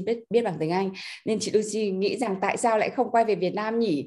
[0.00, 0.90] Lucy biết biết bằng tiếng Anh.
[1.24, 4.06] Nên chị Lucy nghĩ rằng tại sao lại không quay về Việt Nam nhỉ?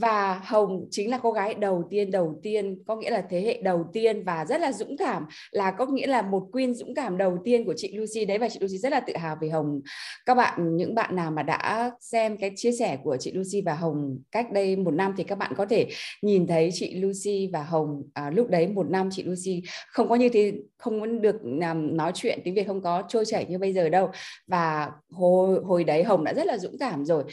[0.00, 3.60] Và Hồng chính là cô gái đầu tiên đầu tiên có nghĩa là thế hệ
[3.62, 7.18] đầu tiên và rất là dũng cảm là có nghĩa là một queen dũng cảm
[7.18, 8.38] đầu tiên của chị Lucy đấy.
[8.38, 9.80] Và chị Lucy rất là tự hào về Hồng.
[10.26, 13.74] Các bạn những bạn nào mà đã xem cái chia sẻ của chị Lucy và
[13.74, 15.88] Hồng cách đây một năm thì các bạn có thể
[16.22, 20.14] nhìn thấy chị Lucy và Hồng à, lúc đấy một năm chị Lucy không có
[20.14, 23.58] như thế không muốn được um, nói chuyện tiếng Việt không có trôi chảy như
[23.58, 24.10] bây giờ đâu.
[24.46, 27.24] Và hồi hồi đấy Hồng đã rất là dũng cảm rồi.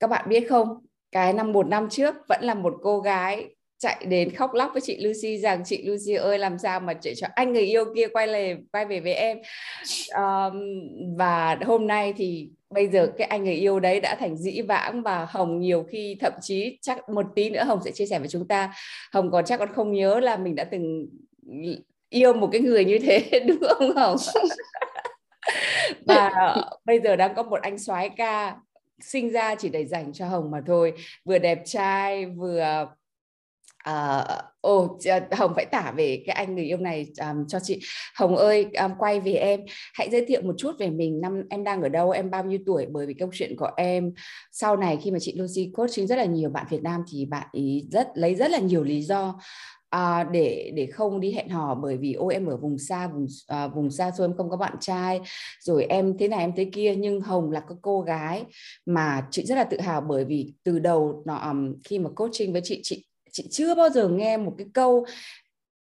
[0.00, 0.85] Các bạn biết không?
[1.12, 3.46] Cái năm một năm trước vẫn là một cô gái
[3.78, 7.14] chạy đến khóc lóc với chị Lucy rằng chị Lucy ơi làm sao mà chị
[7.16, 9.38] cho anh người yêu kia quay về quay về với em?
[10.16, 10.62] Um,
[11.16, 15.02] và hôm nay thì bây giờ cái anh người yêu đấy đã thành dĩ vãng
[15.02, 18.28] và Hồng nhiều khi thậm chí chắc một tí nữa Hồng sẽ chia sẻ với
[18.28, 18.74] chúng ta.
[19.12, 21.06] Hồng còn chắc còn không nhớ là mình đã từng
[22.10, 24.16] yêu một cái người như thế đúng không Hồng?
[26.06, 28.56] Và bây giờ đang có một anh soái ca
[29.00, 30.92] sinh ra chỉ để dành cho Hồng mà thôi.
[31.24, 32.86] Vừa đẹp trai vừa
[33.90, 34.24] Uh,
[34.68, 37.80] oh, Hồng phải tả về cái anh người yêu này um, cho chị.
[38.14, 39.60] Hồng ơi um, quay về em.
[39.94, 41.20] Hãy giới thiệu một chút về mình.
[41.20, 42.10] Năm em đang ở đâu?
[42.10, 42.86] Em bao nhiêu tuổi?
[42.90, 44.12] Bởi vì câu chuyện của em
[44.52, 47.46] sau này khi mà chị Lucy coaching rất là nhiều bạn Việt Nam thì bạn
[47.52, 49.40] ý rất lấy rất là nhiều lý do
[49.90, 53.26] à, để để không đi hẹn hò bởi vì ôi em ở vùng xa vùng
[53.46, 55.20] à, vùng xa xôi em không có bạn trai.
[55.60, 58.44] Rồi em thế này em thế kia nhưng Hồng là cái cô gái
[58.86, 62.52] mà chị rất là tự hào bởi vì từ đầu nó um, khi mà coaching
[62.52, 65.06] với chị chị chị chưa bao giờ nghe một cái câu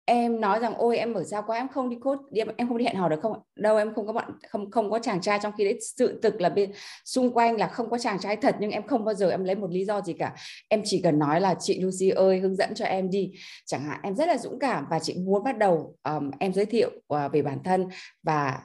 [0.06, 2.18] em nói rằng ôi em ở xa quá em không đi cốt
[2.58, 5.00] em không đi hẹn hò được không đâu em không có bạn không không có
[5.00, 5.80] chàng trai trong khi đấy.
[5.96, 6.72] Sự thực là bên
[7.06, 9.56] xung quanh là không có chàng trai thật nhưng em không bao giờ em lấy
[9.56, 10.34] một lý do gì cả.
[10.70, 13.32] Em chỉ cần nói là chị Lucy ơi hướng dẫn cho em đi.
[13.66, 16.66] Chẳng hạn em rất là dũng cảm và chị muốn bắt đầu um, em giới
[16.66, 17.88] thiệu uh, về bản thân
[18.24, 18.60] và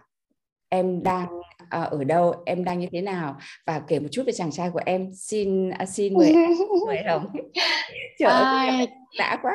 [0.69, 1.27] em đang
[1.63, 3.37] uh, ở đâu em đang như thế nào
[3.67, 5.11] và kể một chút về chàng trai của em.
[5.15, 6.35] Xin uh, xin mời
[6.87, 7.27] mời hồng
[8.19, 8.87] trời ơi
[9.19, 9.53] đã quá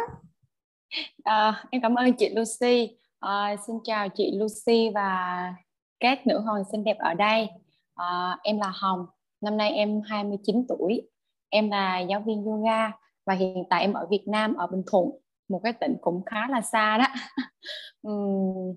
[1.24, 2.98] À, em cảm ơn chị Lucy.
[3.20, 5.54] À, xin chào chị Lucy và
[6.00, 7.50] các nữ hoàng xinh đẹp ở đây.
[7.96, 9.06] À, em là Hồng,
[9.42, 11.10] năm nay em 29 tuổi.
[11.50, 12.92] Em là giáo viên yoga
[13.26, 15.06] và hiện tại em ở Việt Nam ở Bình Thuận,
[15.50, 17.06] một cái tỉnh cũng khá là xa đó.
[18.08, 18.76] uhm,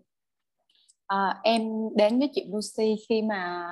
[1.06, 1.62] à, em
[1.96, 3.68] đến với chị Lucy khi mà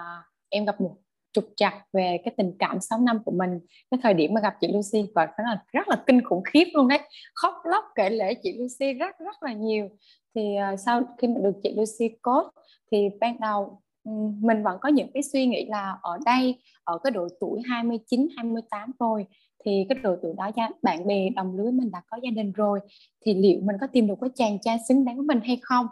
[0.48, 0.96] em gặp một
[1.32, 3.60] trục trặc về cái tình cảm 6 năm của mình.
[3.90, 6.64] Cái thời điểm mà gặp chị Lucy và phải là rất là kinh khủng khiếp
[6.74, 7.00] luôn đấy.
[7.34, 9.88] Khóc lóc kể lễ chị Lucy rất rất là nhiều.
[10.34, 12.46] Thì uh, sau khi mà được chị Lucy coach
[12.92, 14.10] thì ban đầu ừ,
[14.40, 18.28] mình vẫn có những cái suy nghĩ là ở đây ở cái độ tuổi 29
[18.36, 19.26] 28 rồi
[19.64, 22.52] thì cái độ tuổi đó gia bạn bè đồng lứa mình đã có gia đình
[22.52, 22.80] rồi
[23.24, 25.86] thì liệu mình có tìm được cái chàng trai xứng đáng với mình hay không?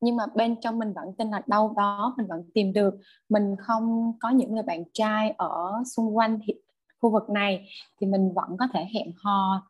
[0.00, 2.94] Nhưng mà bên trong mình vẫn tin là đâu đó mình vẫn tìm được.
[3.28, 6.54] Mình không có những người bạn trai ở xung quanh thì,
[7.00, 7.68] khu vực này
[8.00, 9.62] thì mình vẫn có thể hẹn hò.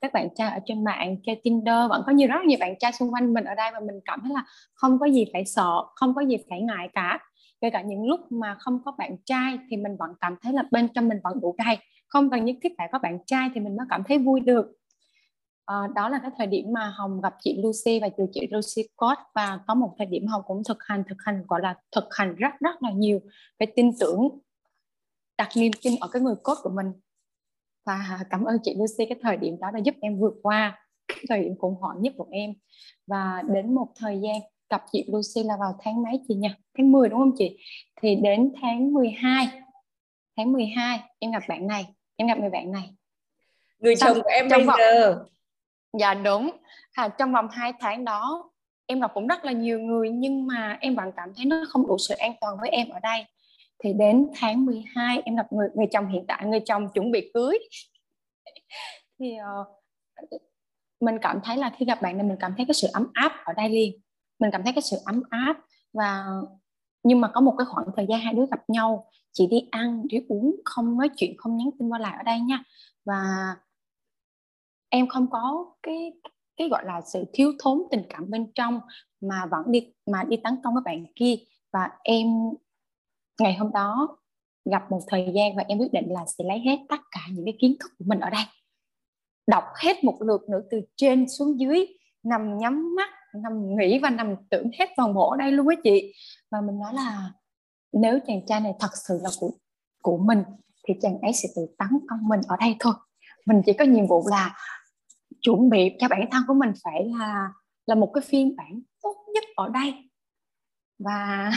[0.00, 2.92] Các bạn trai ở trên mạng chơi Tinder vẫn có nhiều rất nhiều bạn trai
[2.92, 4.44] xung quanh mình ở đây và mình cảm thấy là
[4.74, 7.18] không có gì phải sợ không có gì phải ngại cả.
[7.60, 10.64] Kể cả những lúc mà không có bạn trai thì mình vẫn cảm thấy là
[10.72, 11.78] bên trong mình vẫn đủ đầy.
[12.08, 14.77] Không cần nhất thiết phải có bạn trai thì mình mới cảm thấy vui được
[15.68, 18.88] à, đó là cái thời điểm mà hồng gặp chị lucy và từ chị lucy
[18.96, 22.04] coach và có một thời điểm hồng cũng thực hành thực hành gọi là thực
[22.10, 23.20] hành rất rất là nhiều
[23.58, 24.28] cái tin tưởng
[25.38, 26.92] đặt niềm tin ở cái người coach của mình.
[27.86, 31.24] Và cảm ơn chị Lucy cái thời điểm đó đã giúp em vượt qua cái
[31.28, 32.54] thời điểm khủng hoảng nhất của em.
[33.06, 34.40] Và đến một thời gian
[34.70, 36.48] gặp chị Lucy là vào tháng mấy chị nhỉ?
[36.78, 37.58] Tháng 10 đúng không chị?
[38.02, 39.48] Thì đến tháng 12
[40.36, 41.86] tháng 12 em gặp bạn này
[42.16, 42.94] em gặp người bạn này.
[43.78, 45.24] Người chồng của em bây giờ
[45.98, 46.50] dạ đúng.
[46.92, 48.50] À, trong vòng 2 tháng đó
[48.86, 51.86] em gặp cũng rất là nhiều người nhưng mà em vẫn cảm thấy nó không
[51.86, 53.24] đủ sự an toàn với em ở đây.
[53.84, 57.30] Thì đến tháng 12 em gặp người người chồng hiện tại người chồng chuẩn bị
[57.34, 57.58] cưới.
[59.18, 60.40] Thì uh,
[61.00, 63.32] mình cảm thấy là khi gặp bạn này mình cảm thấy cái sự ấm áp
[63.44, 63.92] ở đây liền.
[64.38, 65.56] Mình cảm thấy cái sự ấm áp
[65.92, 66.24] và
[67.02, 70.02] nhưng mà có một cái khoảng thời gian hai đứa gặp nhau chỉ đi ăn
[70.08, 72.62] đi uống không nói chuyện không nhắn tin qua lại ở đây nha.
[73.04, 73.24] Và
[74.88, 76.12] em không có cái
[76.56, 78.80] cái gọi là sự thiếu thốn tình cảm bên trong
[79.20, 81.34] mà vẫn đi, mà đi tấn công các bạn kia.
[81.72, 82.26] Và em,
[83.40, 84.18] ngày hôm đó
[84.70, 87.44] gặp một thời gian và em quyết định là sẽ lấy hết tất cả những
[87.44, 88.44] cái kiến thức của mình ở đây.
[89.46, 91.86] Đọc hết một lượt nữa từ trên xuống dưới,
[92.22, 95.76] nằm nhắm mắt, nằm nghĩ và nằm tưởng hết toàn bộ ở đây luôn á
[95.84, 96.14] chị.
[96.50, 97.32] Và mình nói là
[97.92, 99.50] nếu chàng trai này thật sự là của
[100.02, 100.42] của mình,
[100.88, 102.94] thì chàng ấy sẽ tự tấn công mình ở đây thôi.
[103.46, 104.56] Mình chỉ có nhiệm vụ là
[105.40, 107.48] chuẩn bị cho bản thân của mình phải là
[107.86, 109.94] là một cái phiên bản tốt nhất ở đây.
[110.98, 111.52] Và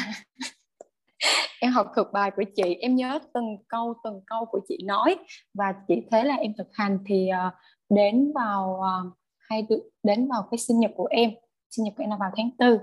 [1.61, 5.15] em học thuộc bài của chị em nhớ từng câu từng câu của chị nói.
[5.53, 7.53] Và chị thế là em thực hành thì uh,
[7.89, 9.67] đến vào ờ, uh, hay
[10.03, 11.31] đến vào cái sinh nhật của em
[11.69, 12.79] sinh nhật của em là vào tháng tư.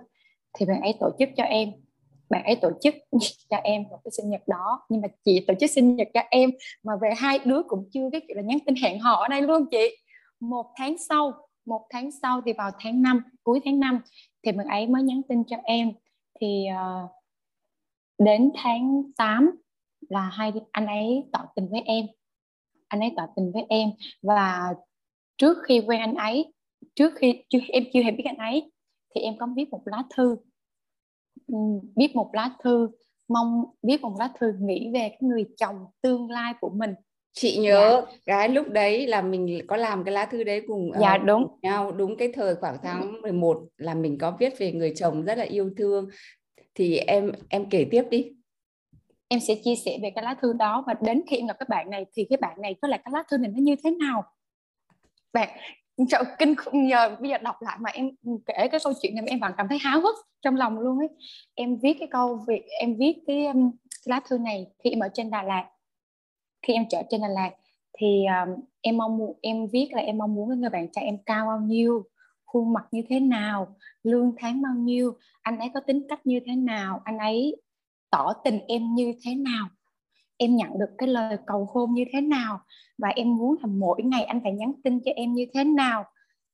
[0.58, 1.72] Thì bạn ấy tổ chức cho em
[2.30, 2.94] bạn ấy tổ chức
[3.50, 4.86] cho em một cái sinh nhật đó.
[4.88, 6.50] Nhưng mà chị tổ chức sinh nhật cho em
[6.82, 9.42] mà về hai đứa cũng chưa cái kiểu là nhắn tin hẹn hò ở đây
[9.42, 9.96] luôn chị
[10.40, 14.00] một tháng sau một tháng sau thì vào tháng 5 cuối tháng 5
[14.42, 15.92] thì bạn ấy mới nhắn tin cho em.
[16.40, 17.10] Thì uh,
[18.18, 19.50] đến tháng 8
[20.08, 22.06] là hai anh ấy tỏ tình với em.
[22.88, 23.90] Anh ấy tỏ tình với em
[24.22, 24.74] và
[25.36, 26.52] trước khi quen anh ấy
[26.94, 28.72] trước khi chưa em chưa hề biết anh ấy
[29.14, 30.36] thì em có viết một lá thư.
[31.46, 31.54] Ừ,
[31.96, 32.88] viết một lá thư
[33.28, 36.94] mong viết một lá thư nghĩ về cái người chồng tương lai của mình
[37.40, 38.16] chị nhớ dạ.
[38.26, 41.46] cái lúc đấy là mình có làm cái lá thư đấy cùng dạ uh, đúng
[41.62, 41.92] nhau.
[41.92, 45.44] Đúng cái thời khoảng tháng 11 là mình có viết về người chồng rất là
[45.44, 46.08] yêu thương.
[46.74, 48.32] Thì em em kể tiếp đi.
[49.28, 51.68] Em sẽ chia sẻ về cái lá thư đó và đến khi em gặp các
[51.68, 53.90] bạn này thì cái bạn này có là cái lá thư này nó như thế
[53.90, 54.24] nào?
[55.32, 55.48] Bạn
[56.08, 57.16] trời kinh khủng nhờ.
[57.20, 58.10] Bây giờ đọc lại mà em
[58.46, 61.08] kể cái câu chuyện này em vẫn cảm thấy háo hức trong lòng luôn ấy.
[61.54, 64.66] Em viết cái câu việc em viết cái, um, cái lá thư này.
[64.84, 65.64] Khi em ở trên Đà Lạt
[66.62, 67.50] khi em trở trên Đà Lạt
[67.98, 71.18] thì um, em mong muốn em viết là em mong muốn người bạn trai em
[71.26, 72.04] cao bao nhiêu
[72.44, 75.12] khuôn mặt như thế nào lương tháng bao nhiêu
[75.42, 77.56] anh ấy có tính cách như thế nào anh ấy
[78.10, 79.68] tỏ tình em như thế nào
[80.36, 82.60] em nhận được cái lời cầu hôn như thế nào
[82.98, 86.04] và em muốn là mỗi ngày anh phải nhắn tin cho em như thế nào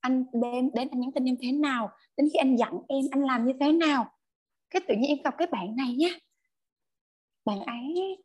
[0.01, 3.23] anh đến đến anh nhắn tin em thế nào đến khi anh dặn em anh
[3.23, 4.11] làm như thế nào.
[4.71, 6.09] Cái tự nhiên em gặp cái bạn này nhá
[7.45, 8.17] bạn ấy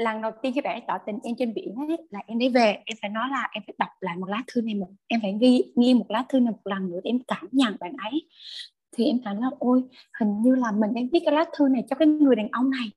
[0.00, 2.48] lần đầu tiên khi bạn ấy tỏ tình em trên biển ấy là em đi
[2.48, 5.20] về em phải nói là em phải đọc lại một lá thư này một em
[5.20, 7.92] phải ghi ghi một lá thư này một lần nữa để em cảm nhận bạn
[7.96, 8.28] ấy.
[8.92, 9.82] Thì em thấy là ôi
[10.20, 12.70] hình như là mình đang viết cái lá thư này cho cái người đàn ông
[12.70, 12.90] này.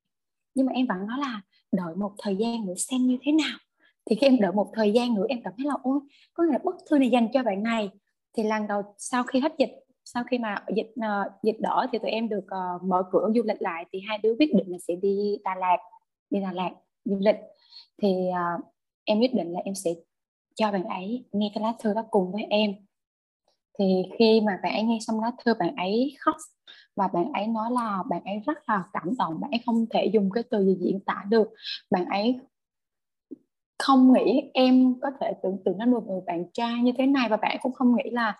[0.56, 1.42] Nhưng mà em vẫn nói là
[1.72, 3.58] đợi một thời gian nữa xem như thế nào.
[4.06, 6.00] Thì khi em đợi một thời gian nữa em cảm thấy là ôi
[6.34, 7.90] có nghĩa là bức thư này dành cho bạn này.
[8.38, 9.72] Thì lần đầu sau khi hết dịch
[10.06, 13.44] sau khi mà dịch uh, dịch đỏ thì tụi em được uh, mở cửa du
[13.46, 15.78] lịch lại thì hai đứa quyết định là sẽ đi Đà Lạt
[16.30, 16.72] đi Đà Lạt
[17.06, 17.36] du lịch
[18.02, 18.66] thì uh,
[19.04, 19.92] em quyết định là em sẽ
[20.56, 22.76] cho bạn ấy nghe cái lá thư đó cùng với em.
[23.80, 26.36] Thì khi mà bạn ấy nghe xong lá thư bạn ấy khóc
[26.96, 30.06] và bạn ấy nói là bạn ấy rất là cảm động bạn ấy không thể
[30.14, 31.50] dùng cái từ gì diễn tả được.
[31.92, 32.40] Bạn ấy
[33.80, 37.30] không nghĩ em có thể tưởng tượng nó được người bạn trai như thế này
[37.30, 38.38] và bạn cũng không nghĩ là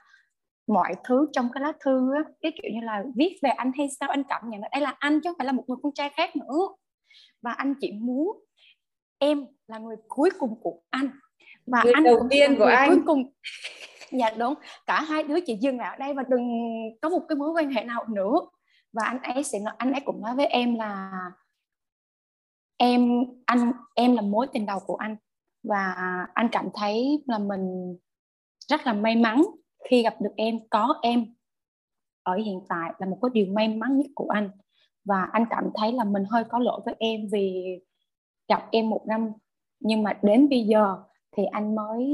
[0.68, 3.88] mọi thứ trong cái lá thư á, cái kiểu như là viết về anh hay
[4.00, 5.94] sao anh cảm nhận là đây là anh chứ không phải là một người con
[5.94, 6.68] trai khác nữa.
[7.42, 8.44] Và anh chỉ muốn
[9.24, 11.10] em là người cuối cùng của anh.
[11.66, 13.32] Và người anh đầu tiên của anh cuối cùng
[14.12, 14.54] dạ đúng.
[14.86, 16.44] Cả hai đứa chỉ dừng lại ở đây và đừng
[17.02, 18.36] có một cái mối quan hệ nào nữa.
[18.94, 21.12] Và anh ấy sẽ nói, anh ấy cũng nói với em là
[22.78, 25.16] em anh em là mối tình đầu của anh.
[25.64, 25.96] Và
[26.34, 27.98] anh cảm thấy là mình
[28.68, 29.44] rất là may mắn
[29.90, 31.26] khi gặp được em có em
[32.24, 34.50] ở hiện tại là một cái điều may mắn nhất của anh.
[35.06, 37.80] Và anh cảm thấy là mình hơi có lỗi với em vì
[38.48, 39.32] gặp em một năm.
[39.80, 40.98] Nhưng mà đến bây giờ
[41.38, 42.08] thì anh mới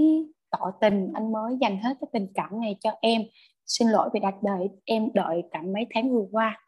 [0.49, 3.21] tỏ tình anh mới dành hết cái tình cảm này cho em.
[3.65, 6.59] Xin lỗi vì đặt đợi em đợi cả mấy tháng vừa qua.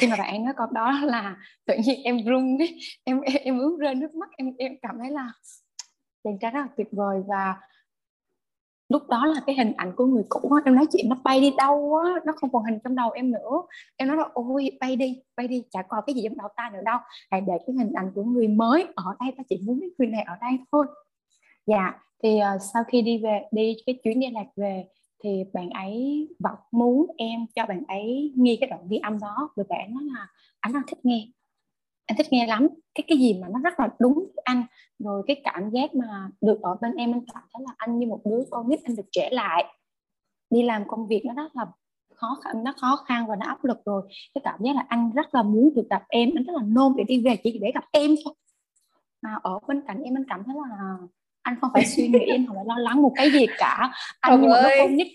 [0.00, 1.36] Khi mà bạn nói câu đó là
[1.66, 2.58] tự nhiên em run
[3.04, 5.32] em em, em ướt rơi nước mắt em em cảm thấy là
[6.24, 7.22] chàng trai rất là tuyệt vời.
[7.26, 7.56] Và
[8.88, 11.52] lúc đó là cái hình ảnh của người cũ em nói chuyện nó bay đi
[11.56, 13.62] đâu á nó không còn hình trong đầu em nữa.
[13.96, 16.70] Em nói là ôi bay đi bay đi chả còn cái gì trong đầu ta
[16.74, 16.98] nữa đâu.
[17.30, 20.08] Hãy để cái hình ảnh của người mới ở đây ta chỉ muốn cái người
[20.08, 20.86] này ở đây thôi.
[21.66, 24.84] Dạ thì uh, sau khi đi về đi cái chuyến đi lạc về
[25.24, 29.50] thì bạn ấy vẫn muốn em cho bạn ấy nghe cái đoạn ghi âm đó.
[29.56, 30.26] Vì bạn nói là
[30.60, 31.26] anh rất thích nghe
[32.06, 32.68] anh thích nghe lắm.
[32.94, 34.64] Cái cái gì mà nó rất là đúng với anh,
[34.98, 38.06] rồi cái cảm giác mà được ở bên em anh cảm thấy là anh như
[38.06, 39.64] một đứa con nít anh được trẻ lại.
[40.50, 41.66] Đi làm công việc nó rất là
[42.14, 44.02] khó khăn, nó khó khăn và nó áp lực rồi.
[44.34, 46.94] Cái cảm giác là anh rất là muốn được gặp em, anh rất là nôn
[46.96, 48.34] để đi về chỉ để gặp em thôi.
[49.22, 50.96] Mà ở bên cạnh em, anh cảm thấy là
[51.46, 54.40] anh không phải suy nghĩ anh không phải lo lắng một cái gì cả anh
[54.40, 55.06] như một đứa con nít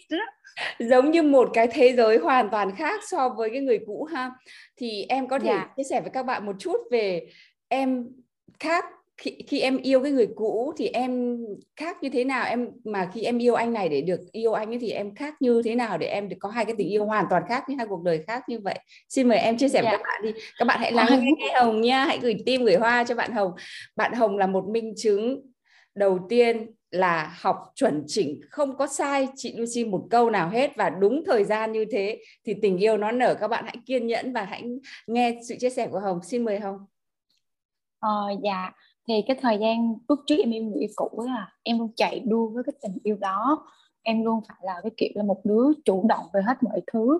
[0.79, 4.31] giống như một cái thế giới hoàn toàn khác so với cái người cũ ha
[4.77, 5.61] thì em có thể yeah.
[5.61, 5.73] Dạ.
[5.77, 7.27] chia sẻ với các bạn một chút về
[7.67, 8.07] em
[8.59, 8.85] khác
[9.17, 11.37] khi, khi em yêu cái người cũ thì em
[11.75, 14.69] khác như thế nào em mà khi em yêu anh này để được yêu anh
[14.69, 17.05] ấy thì em khác như thế nào để em được có hai cái tình yêu
[17.05, 19.81] hoàn toàn khác như hai cuộc đời khác như vậy xin mời em chia sẻ
[19.81, 19.91] yeah.
[19.91, 20.03] với dạ.
[20.03, 23.03] các bạn đi các bạn hãy lắng nghe Hồng nha hãy gửi tim gửi hoa
[23.03, 23.51] cho bạn Hồng
[23.95, 25.50] bạn Hồng là một minh chứng
[25.95, 29.27] đầu tiên là học chuẩn chỉnh không có sai.
[29.35, 32.97] Chị Lucy một câu nào hết và đúng thời gian như thế thì tình yêu
[32.97, 33.35] nó nở.
[33.39, 34.63] Các bạn hãy kiên nhẫn và hãy
[35.07, 36.23] nghe sự chia sẻ của Hồng.
[36.23, 36.77] Xin mời Hồng.
[37.99, 38.09] Ờ,
[38.43, 38.71] dạ.
[39.07, 42.19] Thì cái thời gian lúc trước em yêu người yêu cũ là em luôn chạy
[42.19, 43.67] đua với cái tình yêu đó.
[44.01, 47.19] Em luôn phải là cái kiểu là một đứa chủ động về hết mọi thứ.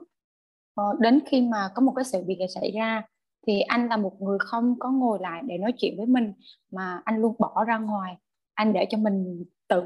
[0.75, 3.04] Ờ, đến khi mà có một cái sự việc xảy ra
[3.48, 6.34] thì anh là một người không có ngồi lại để nói chuyện với mình
[6.72, 8.16] mà anh luôn bỏ ra ngoài
[8.53, 9.84] anh để cho mình tự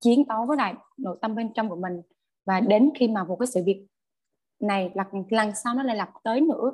[0.00, 2.02] chiến đấu với lại nội tâm bên trong của mình.
[2.46, 3.86] Và đến khi mà một cái sự việc
[4.60, 6.72] này lần lần sau nó lại lặp tới nữa,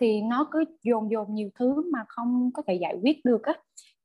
[0.00, 3.54] thì nó cứ dồn dồn nhiều thứ mà không có thể giải quyết được á.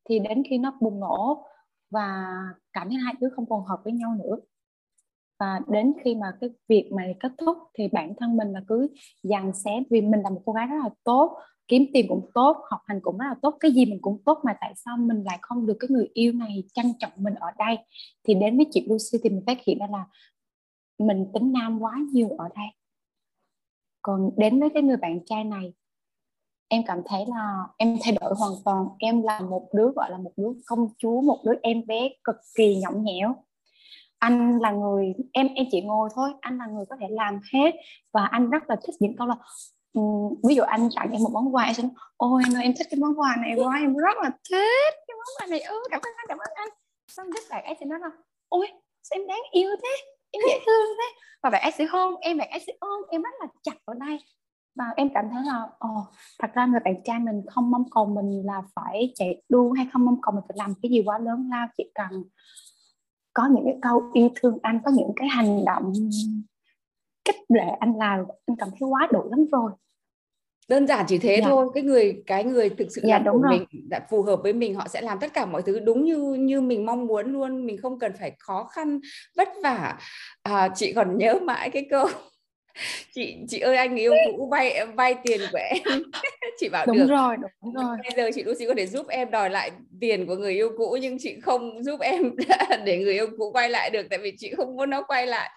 [0.10, 1.46] Thì đến khi nó bùng nổ
[1.90, 2.36] và
[2.74, 4.36] cảm thấy hai đứa không còn hợp với nhau nữa.
[5.40, 8.88] Và đến khi mà cái việc này kết thúc thì bản thân mình là cứ
[9.24, 11.38] dằn xé vì mình là một cô gái rất là tốt
[11.72, 14.40] kiếm tiền cũng tốt, học hành cũng rất là tốt, cái gì mình cũng tốt
[14.44, 17.48] mà tại sao mình lại không được cái người yêu này trân trọng mình ở
[17.58, 17.78] đây?
[18.24, 20.06] Thì đến với chị Lucy thì mình phát hiện ra là
[21.00, 22.68] mình tính nam quá nhiều ở đây.
[24.02, 25.74] Còn đến với cái người bạn trai này,
[26.68, 28.86] em cảm thấy là em thay đổi hoàn toàn.
[29.00, 32.36] Em là một đứa, gọi là một đứa công chúa, một đứa em bé cực
[32.58, 33.36] kỳ nhõng nhẽo.
[34.20, 37.76] Anh là người, em em chỉ ngồi thôi, anh là người có thể làm hết
[38.12, 39.36] và anh rất là thích những câu là
[39.94, 40.02] Ừ,
[40.48, 42.74] ví dụ anh tặng em một món quà, em sẽ nói, ôi anh ơi em
[42.78, 45.62] thích cái món quà này quá, em rất là thích cái món quà này.
[45.62, 46.70] Ư cảm ơn anh, cảm ơn anh.
[47.08, 48.10] Xong đứa bạn ấy sẽ nói là,
[48.50, 48.68] ôi,
[49.04, 49.90] sao em đáng yêu thế?
[50.32, 51.22] Em dễ thương thế.
[51.44, 53.94] Và bạn ấy sẽ hôn, em, bạn ấy sẽ ôm, em rất là chặt ở
[53.94, 54.18] đây.
[54.76, 55.90] Và em cảm thấy là ồ
[56.40, 59.88] thật ra người bạn trai mình không mong cầu mình là phải chạy đua hay
[59.94, 62.24] không mong cầu mình phải làm cái gì quá lớn lao, chỉ cần
[63.34, 65.94] có những cái câu yêu thương anh, có những cái hành động
[67.26, 69.72] khích lệ anh làm anh cảm thấy quá đủ lắm rồi
[70.72, 71.50] đơn giản chỉ thế dạ.
[71.50, 73.60] thôi cái người cái người thực sự dạ, đúng của rồi.
[73.60, 76.34] mình đã phù hợp với mình họ sẽ làm tất cả mọi thứ đúng như
[76.40, 79.00] như mình mong muốn luôn mình không cần phải khó khăn
[79.38, 79.98] vất vả
[80.44, 82.08] à, chị còn nhớ mãi cái câu
[83.16, 85.82] chị chị ơi anh yêu cũ vay vay tiền của em.
[86.60, 87.08] Chị bảo đúng được.
[87.10, 87.98] rồi đúng rồi.
[88.04, 89.72] bây giờ chị Lucy có thể giúp em đòi lại
[90.02, 92.36] tiền của người yêu cũ nhưng chị không giúp em
[92.86, 95.50] để người yêu cũ quay lại được tại vì chị không muốn nó quay lại.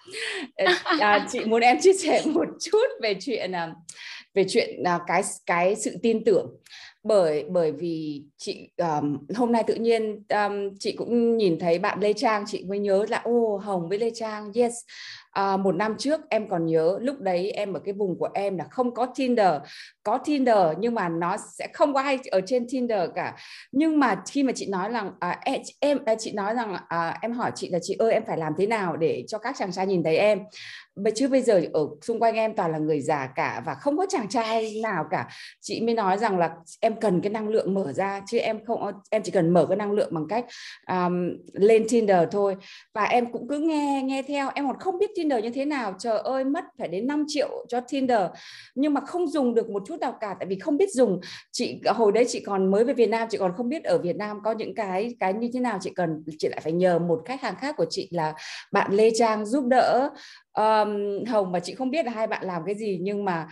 [0.57, 0.67] Ờ,
[1.01, 3.75] à, chị muốn em chia sẻ một chút về chuyện à,
[4.35, 6.57] về chuyện à, cái cái sự tin tưởng.
[7.03, 12.01] Bởi bởi vì chị um, hôm nay tự nhiên um, chị cũng nhìn thấy bạn
[12.01, 14.75] Lê Trang chị mới nhớ là ô Hồng với Lê Trang yes
[15.35, 18.59] à, một năm trước em còn nhớ lúc đấy em ở cái vùng của em
[18.59, 19.55] là không có Tinder.
[20.03, 23.37] Có Tinder nhưng mà nó sẽ không có ai ở trên Tinder cả.
[23.73, 25.41] Nhưng mà khi mà chị nói rằng à,
[25.81, 28.53] em, em chị nói rằng à, em hỏi chị là chị ơi em phải làm
[28.59, 30.39] thế nào để cho các chàng trai nhìn thấy em?
[31.15, 34.07] Chứ bây giờ ở xung quanh em toàn là người già cả và không có
[34.09, 35.29] chàng trai nào cả.
[35.61, 36.51] Chị mới nói rằng là
[36.81, 39.77] em cần cái năng lượng mở ra chứ em không em chỉ cần mở cái
[39.77, 40.45] năng lượng bằng cách
[40.89, 42.57] um, lên Tinder thôi.
[42.95, 44.51] Và em cũng cứ nghe nghe theo.
[44.55, 45.95] Em còn không biết Tinder như thế nào?
[45.99, 48.21] Trời ơi, mất phải đến 5 triệu cho Tinder.
[48.75, 51.21] Nhưng mà không dùng được một chút nào cả, tại vì không biết dùng.
[51.53, 54.17] Chị, hồi đấy chị còn mới về Việt Nam, chị còn không biết ở Việt
[54.17, 55.79] Nam có những cái cái như thế nào.
[55.83, 58.35] Chị cần, chị lại phải nhờ một khách hàng khác của chị là
[58.73, 60.11] bạn Lê Trang giúp đỡ
[60.55, 63.49] um, Hồng và chị không biết là hai bạn làm cái gì nhưng mà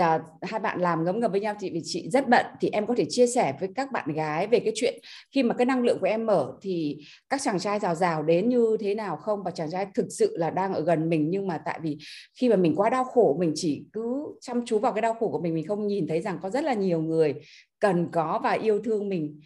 [0.00, 1.54] uh, hai bạn làm ngấm ngầm với nhau.
[1.60, 4.46] Thì vì chị rất bận thì em có thể chia sẻ với các bạn gái
[4.46, 4.94] về cái chuyện
[5.30, 8.48] khi mà cái năng lượng của em mở thì các chàng trai rào rào đến
[8.48, 9.42] như thế nào không?
[9.42, 11.98] Và chàng trai thực sự là đang ở gần mình nhưng mà tại vì
[12.34, 15.28] khi mà mình quá đau khổ mình chỉ cứ chăm chú vào cái đau khổ
[15.28, 17.34] của mình mình không nhìn thấy rằng có rất là nhiều người
[17.78, 19.40] cần có và yêu thương mình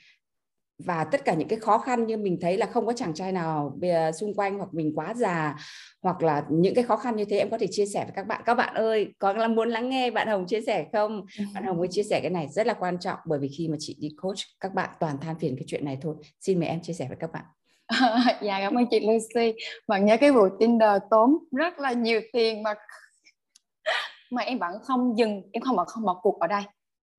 [0.78, 3.32] và tất cả những cái khó khăn như mình thấy là không có chàng trai
[3.32, 3.78] nào
[4.20, 5.56] xung quanh hoặc mình quá già
[6.02, 8.26] hoặc là những cái khó khăn như thế em có thể chia sẻ với các
[8.26, 8.42] bạn.
[8.44, 11.26] Các bạn ơi có là muốn lắng nghe bạn Hồng chia sẻ không?
[11.54, 13.76] Bạn Hồng mới chia sẻ cái này rất là quan trọng bởi vì khi mà
[13.80, 16.14] chị đi coach các bạn toàn than phiền cái chuyện này thôi.
[16.40, 17.44] Xin mời em chia sẻ với các bạn.
[18.42, 19.54] Dạ cảm ơn chị Lucy.
[19.88, 22.74] Bạn nhớ cái vụ Tinder tốn rất là nhiều tiền mà
[24.30, 26.62] mà em vẫn không dừng em không bỏ không bỏ cuộc ở đây.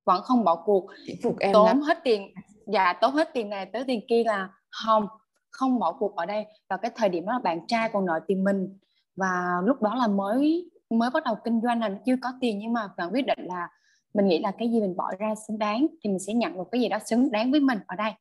[0.05, 0.87] Vẫn không bỏ cuộc.
[1.23, 1.81] Phục em tốn lắm.
[1.81, 2.33] hết tiền
[2.73, 5.07] dạ tốn hết tiền này tới tiền kia là không
[5.51, 6.45] không bỏ cuộc ở đây.
[6.69, 8.77] Và cái thời điểm đó là bạn trai còn nợ tiền mình.
[9.15, 12.59] Và lúc đó là mới mới bắt đầu kinh doanh, là chưa có tiền.
[12.59, 13.69] Nhưng mà bạn quyết định là
[14.13, 16.67] mình nghĩ là cái gì mình bỏ ra xứng đáng thì mình sẽ nhận một
[16.71, 18.11] cái gì đó xứng đáng với mình ở đây.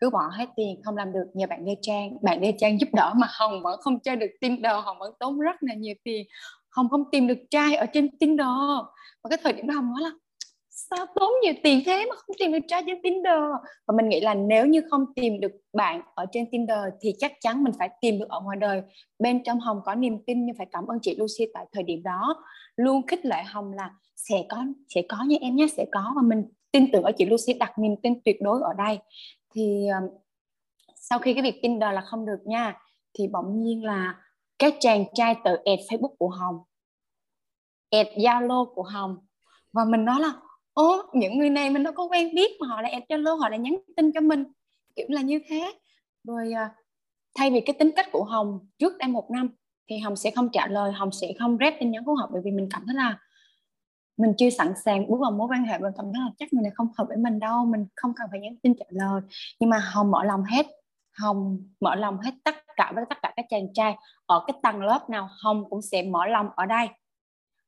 [0.00, 2.10] Cứ bỏ hết tiền, không làm được, nhờ bạn Lê Trang.
[2.22, 5.40] Bạn Lê Trang giúp đỡ mà Hồng vẫn không chơi được Tinder, Hồng vẫn tốn
[5.40, 6.26] rất là nhiều tiền.
[6.70, 8.46] Hồng không tìm được trai ở trên Tinder.
[9.22, 10.10] Và cái thời điểm đó Hồng nói là
[10.90, 13.40] sao tốn nhiều tiền thế mà không tìm được trai trên Tinder?
[13.86, 17.32] Và mình nghĩ là nếu như không tìm được bạn ở trên Tinder thì chắc
[17.40, 18.82] chắn mình phải tìm được ở ngoài đời.
[19.18, 22.02] Bên trong Hồng có niềm tin nhưng phải cảm ơn chị Lucy tại thời điểm
[22.02, 22.44] đó.
[22.76, 26.12] Luôn khích lệ Hồng là sẽ có sẽ có như em nhé sẽ có.
[26.16, 28.98] Và mình tin tưởng ở chị Lucy, đặt niềm tin tuyệt đối ở đây.
[29.54, 29.86] Thì
[30.94, 32.78] sau khi cái việc Tinder là không được nha,
[33.18, 34.14] thì bỗng nhiên là
[34.58, 36.56] các chàng trai tự add Facebook của Hồng,
[37.90, 39.16] add Zalo của Hồng.
[39.72, 40.32] Và mình nói là
[40.78, 43.48] ô những người này mình đâu có quen biết mà họ lại add Zalo, họ
[43.48, 44.44] lại nhắn tin cho mình.
[44.96, 45.72] Kiểu là như thế.
[46.24, 46.70] Rồi à,
[47.34, 49.50] thay vì cái tính cách của Hồng trước đây một năm
[49.90, 52.42] thì Hồng sẽ không trả lời, Hồng sẽ không rep tin nhắn của họ bởi
[52.44, 53.18] vì mình cảm thấy là
[54.16, 56.62] mình chưa sẵn sàng bước vào mối quan hệ và cảm thấy là chắc người
[56.62, 59.20] này không hợp với mình đâu, mình không cần phải nhắn tin trả lời.
[59.60, 60.66] Nhưng mà hồng mở lòng hết.
[61.18, 64.82] Hồng mở lòng hết tất cả, với tất cả các chàng trai ở cái tầng
[64.82, 66.88] lớp nào, hồng cũng sẽ mở lòng ở đây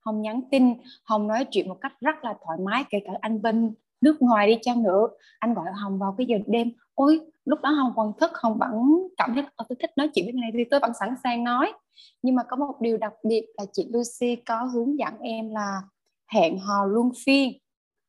[0.06, 3.42] hồng nhắn tin hồng nói chuyện một cách rất là thoải mái, kể cả anh
[3.42, 5.08] bên nước ngoài đi chăng nữa.
[5.38, 8.70] Anh gọi hồng vào cái giờ đêm, ôi, lúc đó hồng còn thức, hồng vẫn
[9.16, 11.72] cảm thấy tôi thích nói chuyện với người này thì tôi vẫn sẵn sàng nói.
[12.22, 15.82] Nhưng mà có một điều đặc biệt là chị Lucy có hướng dẫn em là
[16.32, 17.52] hẹn hò luân phiên,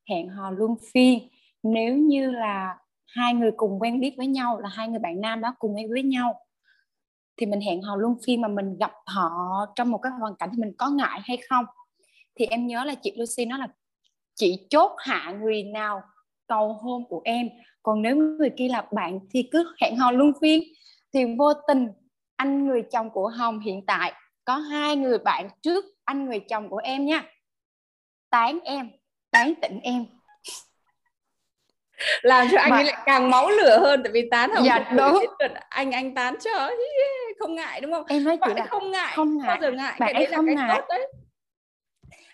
[0.09, 1.19] hẹn hò luân phiên.
[1.63, 5.41] Nếu như là hai người cùng quen biết với nhau, là hai người bạn nam
[5.41, 6.35] đó cùng quen với nhau,
[7.37, 9.31] thì mình hẹn hò luân phiên mà mình gặp họ
[9.75, 11.65] trong một cái hoàn cảnh thì mình có ngại hay không?
[12.35, 13.67] Thì em nhớ là chị Lucy nói là
[14.35, 16.01] chị chốt hạ người nào
[16.47, 17.49] cầu hôn của em
[17.83, 20.63] còn nếu người kia là bạn thì cứ hẹn hò luân phiên.
[21.13, 21.87] Thì vô tình
[22.35, 24.13] anh người chồng của Hồng hiện tại
[24.45, 27.23] có hai người bạn trước anh người chồng của em nha.
[28.29, 28.89] Tán em
[29.31, 30.05] tán tỉnh em.
[32.21, 32.77] Làm cho anh mà...
[32.77, 35.25] ấy lại càng máu lửa hơn tại vì tán không dạ, đúng.
[35.69, 36.69] anh anh tán cho
[37.39, 38.05] không ngại đúng không?
[38.07, 40.45] Em nói chị là không ngại không ngại bao giờ ngại bạn cái ấy không
[40.45, 40.81] ngại.
[40.89, 41.07] đấy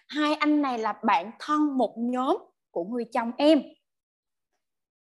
[0.07, 2.37] hai anh này là bạn thân một nhóm
[2.71, 3.61] của người chồng em.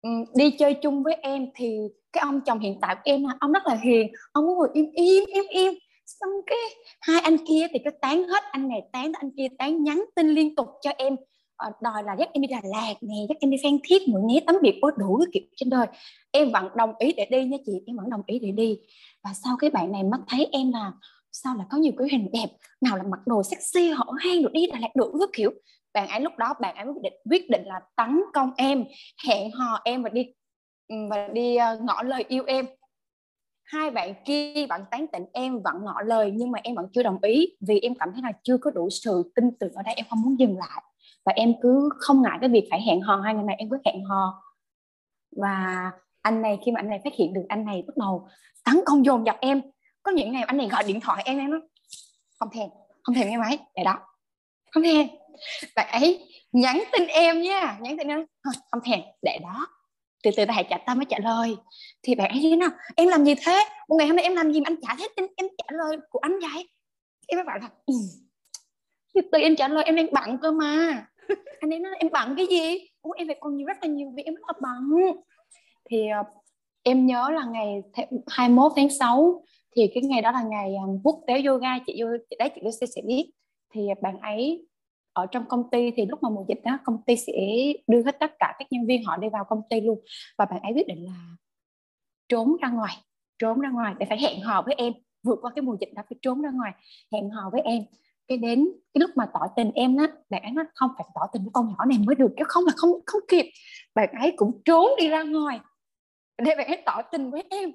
[0.02, 1.78] Ừ, đi chơi chung với em thì
[2.14, 4.86] cái ông chồng hiện tại của em là ông rất là hiền, ông ngồi im
[4.94, 5.74] im im im.
[6.06, 6.58] Xong cái
[7.02, 10.28] hai anh kia thì cứ tán hết, anh này tán, anh kia tán, nhắn tin
[10.30, 11.16] liên tục cho em.
[11.56, 14.22] Ờ, đòi là dắt em đi Đà Lạt nè, dắt em đi Phan Thiết Mũi
[14.22, 15.88] nhé tắm biệt có đủ cái kiểu trên đời.
[16.32, 18.80] Em vẫn đồng ý để đi nha chị, em vẫn đồng ý để đi.
[19.24, 20.92] Và sau cái bạn này mắt thấy em là
[21.32, 22.48] sao là có nhiều cái hình đẹp,
[22.82, 25.52] nào là mặc đồ sexy, họ hang được đi Đà Lạt được cái kiểu.
[25.94, 28.86] Bạn ấy lúc đó, bạn ấy quyết định quyết định là tấn công em,
[29.28, 30.26] hẹn hò em và đi
[30.88, 32.66] ừ, và đi ờ, ngỏ lời yêu em.
[33.64, 37.04] Hai bạn kia bạn tán tỉnh, em vẫn ngỏ lời, nhưng mà em vẫn chưa
[37.04, 39.96] đồng ý, vì em cảm thấy là chưa có đủ sự tin tưởng ở đây,
[39.96, 40.84] em không muốn dừng lại.
[41.26, 43.78] Và em cứ không ngại cái việc phải hẹn hò, hai người này em cứ
[43.86, 44.44] hẹn hò.
[45.38, 48.28] Và anh này, khi mà anh này phát hiện được anh này bắt đầu
[48.66, 49.62] tấn công dồn dập em
[50.10, 51.60] có những ngày anh này gọi điện thoại em em nói
[52.40, 52.70] không thèm
[53.04, 53.60] không thèm nghe máy.
[53.76, 54.00] Để đó.
[54.72, 55.08] Không thèm.
[55.76, 58.26] Bạn ấy nhắn tin em nha nhắn tin em
[58.72, 59.00] không thèm.
[59.22, 59.68] Để đó.
[60.24, 61.56] Từ từ ta hãy trả tâm mới trả lời.
[62.04, 63.64] Thì bạn ấy nói em làm gì thế?
[63.90, 65.98] Một ngày hôm nay em làm gì mà anh trả hết tin em trả lời
[66.10, 66.70] của anh vậy?
[67.28, 67.94] Em mới bảo là ừ.
[69.14, 71.06] từ từ em trả lời em đang bận cơ mà.
[71.60, 72.88] Anh ấy nói em bận cái gì?
[73.02, 75.14] Ủa, em phải còn nhiều rất là nhiều việc em rất là bận.
[75.90, 76.24] Thì ờ,
[76.84, 77.82] em nhớ là ngày
[78.28, 79.44] 21 tháng 6
[79.76, 82.92] thì cái ngày đó là ngày um, quốc tế yoga chị chị đấy chị Lucy
[82.96, 83.32] sẽ biết
[83.74, 84.68] thì à, bạn ấy
[85.14, 87.34] ở trong công ty thì lúc mà mùa dịch đó công ty sẽ
[87.88, 90.00] đưa hết tất cả các nhân viên họ đi vào công ty luôn.
[90.38, 91.36] Và bạn ấy quyết định là
[92.30, 92.96] trốn ra ngoài
[93.40, 94.94] trốn ra ngoài để phải hẹn hò với em.
[95.24, 96.72] Vượt qua cái mùa dịch đó phải trốn ra ngoài
[97.14, 97.84] hẹn hò với em.
[98.28, 101.22] Cái đến cái lúc mà tỏ tình em á bạn ấy nói không phải tỏ
[101.34, 103.46] tình với con nhỏ này mới được chứ không là không không kịp.
[103.96, 105.60] Bạn ấy cũng trốn đi ra ngoài
[106.38, 107.72] để bạn ấy tỏ tình với em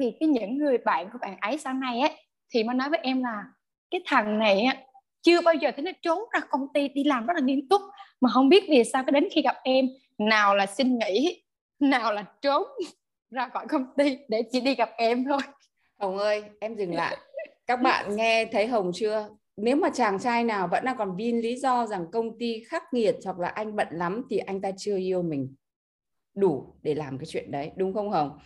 [0.00, 2.10] thì cái những người bạn của bạn ấy sau này á
[2.54, 3.44] thì mới nói với em là
[3.90, 4.76] cái thằng này á
[5.22, 7.82] chưa bao giờ thấy nó trốn ra công ty đi làm rất là nghiêm túc
[8.20, 11.42] mà không biết vì sao cái đến khi gặp em nào là xin nghỉ
[11.80, 12.62] nào là trốn
[13.30, 15.40] ra khỏi công ty để chỉ đi gặp em thôi.
[16.00, 17.16] Hồng ơi em dừng lại.
[17.66, 19.28] Các bạn nghe thấy Hồng chưa?
[19.56, 22.82] Nếu mà chàng trai nào vẫn đang còn vin lý do rằng công ty khắc
[22.92, 25.54] nghiệt hoặc là anh bận lắm thì anh ta chưa yêu mình
[26.34, 28.38] đủ để làm cái chuyện đấy đúng không Hồng?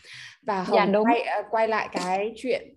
[0.43, 1.05] Và Hồng dạ, đúng.
[1.05, 2.77] Quay, ờ, quay lại cái chuyện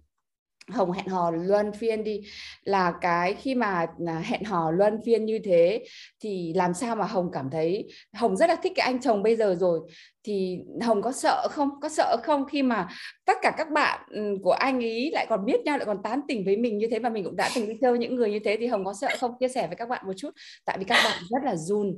[0.69, 2.21] Hồng hẹn hò luân phiên đi.
[2.63, 5.85] Là cái khi mà à, hẹn hò luân phiên như thế
[6.19, 9.35] thì làm sao mà Hồng cảm thấy Hồng rất là thích cái anh chồng bây
[9.35, 9.79] giờ rồi.
[10.23, 11.69] Thì Hồng có sợ không?
[11.81, 12.87] Có sợ không khi mà
[13.25, 16.21] tất cả các bạn ừ, của anh ý lại còn biết nhau lại còn tán
[16.27, 18.39] tỉnh với mình như thế và mình cũng đã từng đi chơi những người như
[18.45, 19.31] thế thì Hồng có sợ không?
[19.39, 20.29] Chia sẻ với các bạn một chút.
[20.65, 21.97] Tại vì các bạn rất là run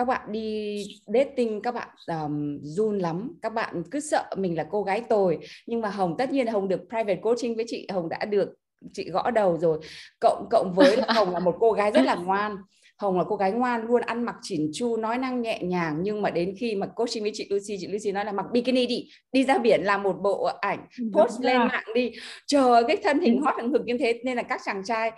[0.00, 3.32] các bạn đi dating các bạn um, run lắm.
[3.42, 5.38] Các bạn cứ sợ mình là cô gái tồi.
[5.66, 7.86] Nhưng mà hồng tất nhiên hồng được private coaching với chị.
[7.92, 8.48] Hồng đã được
[8.92, 9.78] chị gõ đầu rồi.
[10.20, 12.56] Cộng cộng với là hồng là một cô gái rất là ngoan.
[13.00, 16.22] Hồng là cô gái ngoan luôn ăn mặc chỉn chu nói năng nhẹ nhàng nhưng
[16.22, 19.08] mà đến khi mà coaching với chị Lucy chị Lucy nói là mặc bikini đi
[19.32, 22.12] đi ra biển làm một bộ ảnh post lên mạng đi.
[22.46, 25.10] Chờ cái thân hình hot hừng hực như thế nên là các chàng trai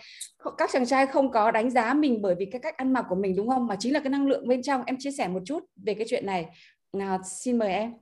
[0.59, 3.14] các chàng trai không có đánh giá mình bởi vì cái cách ăn mặc của
[3.14, 3.66] mình đúng không?
[3.66, 4.83] Mà chính là cái năng lượng bên trong.
[4.87, 6.47] Em chia sẻ một chút về cái chuyện này.
[6.92, 7.92] Nào xin mời em.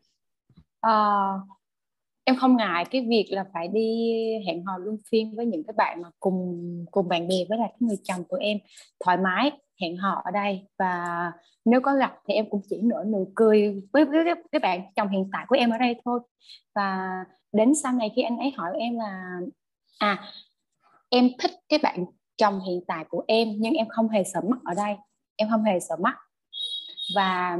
[0.86, 1.40] Uh,
[2.24, 4.10] em không ngại cái việc là phải đi
[4.46, 7.68] hẹn hò luân phiên với những cái bạn mà cùng cùng bạn bè với lại
[7.68, 8.58] cái người chồng của em
[9.04, 10.66] thoải mái hẹn hò ở đây.
[10.78, 11.32] Và
[11.64, 15.08] nếu có gặp thì em cũng chỉ nở nụ cười với với cái bạn chồng
[15.08, 16.20] hiện tại của em ở đây thôi.
[16.74, 17.10] Và
[17.52, 19.40] đến sau này khi anh ấy hỏi em là
[19.98, 20.32] à
[21.10, 22.04] em thích cái bạn
[22.36, 24.96] chồng hiện tại của em, nhưng em không hề sợ mắt ở đây.
[25.36, 26.16] Em không hề sợ mắt.
[27.14, 27.58] Và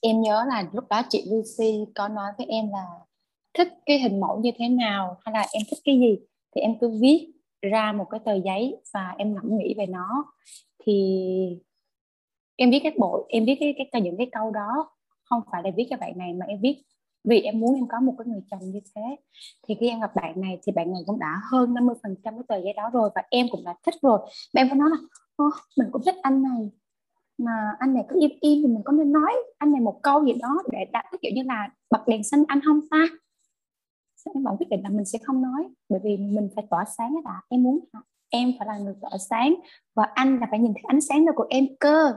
[0.00, 2.84] em nhớ là lúc đó chị Lucy có nói với em là,
[3.54, 5.16] thích cái hình mẫu như thế nào?
[5.24, 6.18] Hay là em thích cái gì?
[6.54, 10.24] Thì em cứ viết ra một cái tờ giấy và em ngẫm nghĩ về nó
[10.86, 10.92] thì
[12.56, 14.90] em viết các bộ em viết cái, cái những cái câu đó.
[15.24, 16.82] Không phải là viết cho bạn này mà em viết
[17.24, 19.16] vì em muốn em có một cái người chồng như thế.
[19.68, 22.34] Thì khi em gặp bạn này thì bạn này cũng đã hơn 50 phần trăm
[22.34, 24.18] cái tờ giấy đó rồi và em cũng đã thích rồi.
[24.54, 24.96] Mà em có nói là
[25.78, 26.70] mình cũng thích anh này
[27.38, 30.24] mà anh này cứ im im thì mình có nên nói anh này một câu
[30.26, 33.06] gì đó để đặt kiểu như là bật đèn xanh anh không ta?
[34.34, 37.14] Em vẫn quyết định là mình sẽ không nói bởi vì mình phải tỏa sáng
[37.24, 37.78] đã em muốn
[38.30, 39.54] em phải là người tỏa sáng
[39.94, 42.12] và anh là phải nhìn thấy ánh sáng đó của em cơ.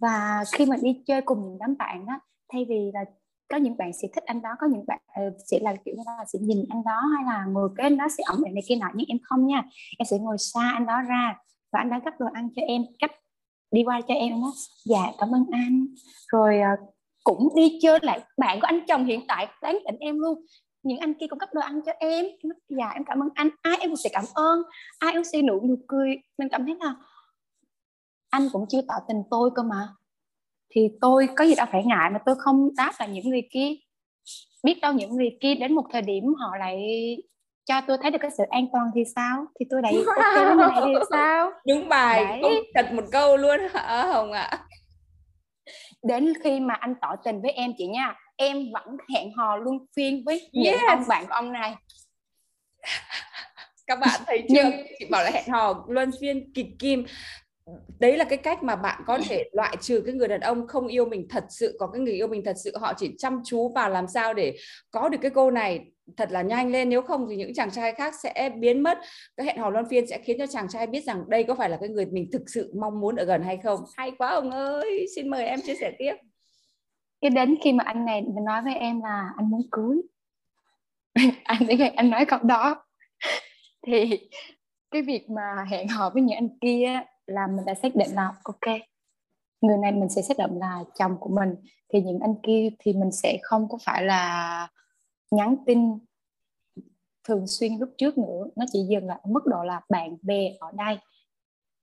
[0.00, 2.20] Và khi mà đi chơi cùng những đám bạn đó
[2.52, 3.04] thay vì là
[3.50, 6.02] có những bạn sẽ thích anh đó, có những bạn ờ, sẽ là kiểu như
[6.06, 8.76] là sẽ nhìn anh đó hay là ngồi cái anh đó, sẽ ẩm này kia
[8.76, 9.62] nọ, nhưng em không nha.
[9.98, 11.34] Em sẽ ngồi xa anh đó ra
[11.72, 13.10] và anh đã gấp đồ ăn cho em cách
[13.70, 14.52] đi qua cho em đó
[14.84, 15.86] dạ cảm ơn anh.
[16.32, 16.70] Rồi ờ,
[17.24, 20.44] cũng đi chơi lại, bạn của anh chồng hiện tại, tán tỉnh em luôn
[20.82, 22.24] những anh kia cũng cấp đồ ăn cho em.
[22.24, 23.48] Em dạ em cảm ơn anh.
[23.62, 24.62] Ai em cũng sẽ cảm ơn.
[24.98, 26.16] Ai em sẽ nụ nụ cười.
[26.38, 26.94] Mình cảm thấy là
[28.30, 29.88] anh cũng chưa tỏ tình tôi cơ mà.
[30.70, 33.68] Thì tôi có gì đâu phải ngại mà tôi không đáp là những người kia.
[34.64, 36.76] Biết đâu những người kia đến một thời điểm họ lại
[37.64, 39.46] cho tôi thấy được cái sự an toàn thì sao?
[39.60, 41.50] Thì tôi lại ok với này thì sao?
[41.66, 42.42] Đúng bài
[42.74, 44.42] thật một câu luôn hả hồng ạ?
[44.42, 44.66] À?
[46.02, 49.78] đến khi mà anh tỏ tình với em chị nha em vẫn hẹn hò luân
[49.96, 50.82] phiên với những yes.
[50.88, 51.74] ông bạn của ông này.
[53.86, 54.54] Các bạn thấy chưa?
[54.54, 54.86] Nhưng...
[54.98, 57.04] chị bảo là hẹn hò luân phiên kịch kim.
[57.98, 60.86] Đấy là cái cách mà bạn có thể loại trừ cái người đàn ông không
[60.86, 63.72] yêu mình thật sự có cái người yêu mình thật sự họ chỉ chăm chú
[63.74, 64.56] vào làm sao để
[64.90, 65.80] có được cái cô này
[66.16, 66.88] thật là nhanh lên.
[66.88, 68.98] Nếu không thì những chàng trai khác sẽ biến mất.
[69.36, 71.70] Cái hẹn hò luân phiên sẽ khiến cho chàng trai biết rằng đây có phải
[71.70, 73.80] là cái người mình thực sự mong muốn ở gần hay không.
[73.96, 75.06] Hay quá ông ơi.
[75.16, 76.14] Xin mời em chia sẻ tiếp
[77.20, 80.00] cái đến khi mà anh này mình nói với em là anh muốn cưới.
[81.44, 82.84] Anh để anh nói câu đó.
[83.86, 84.28] Thì
[84.90, 88.32] cái việc mà hẹn hò với những anh kia là mình đã xác định là,
[88.42, 88.76] ok,
[89.60, 91.54] người này mình sẽ xác định là chồng của mình.
[91.92, 94.68] Thì những anh kia thì mình sẽ không có phải là
[95.30, 95.98] nhắn tin
[97.28, 98.46] thường xuyên lúc trước nữa.
[98.56, 100.98] Nó chỉ dừng lại ở mức độ là bạn bè ở đây.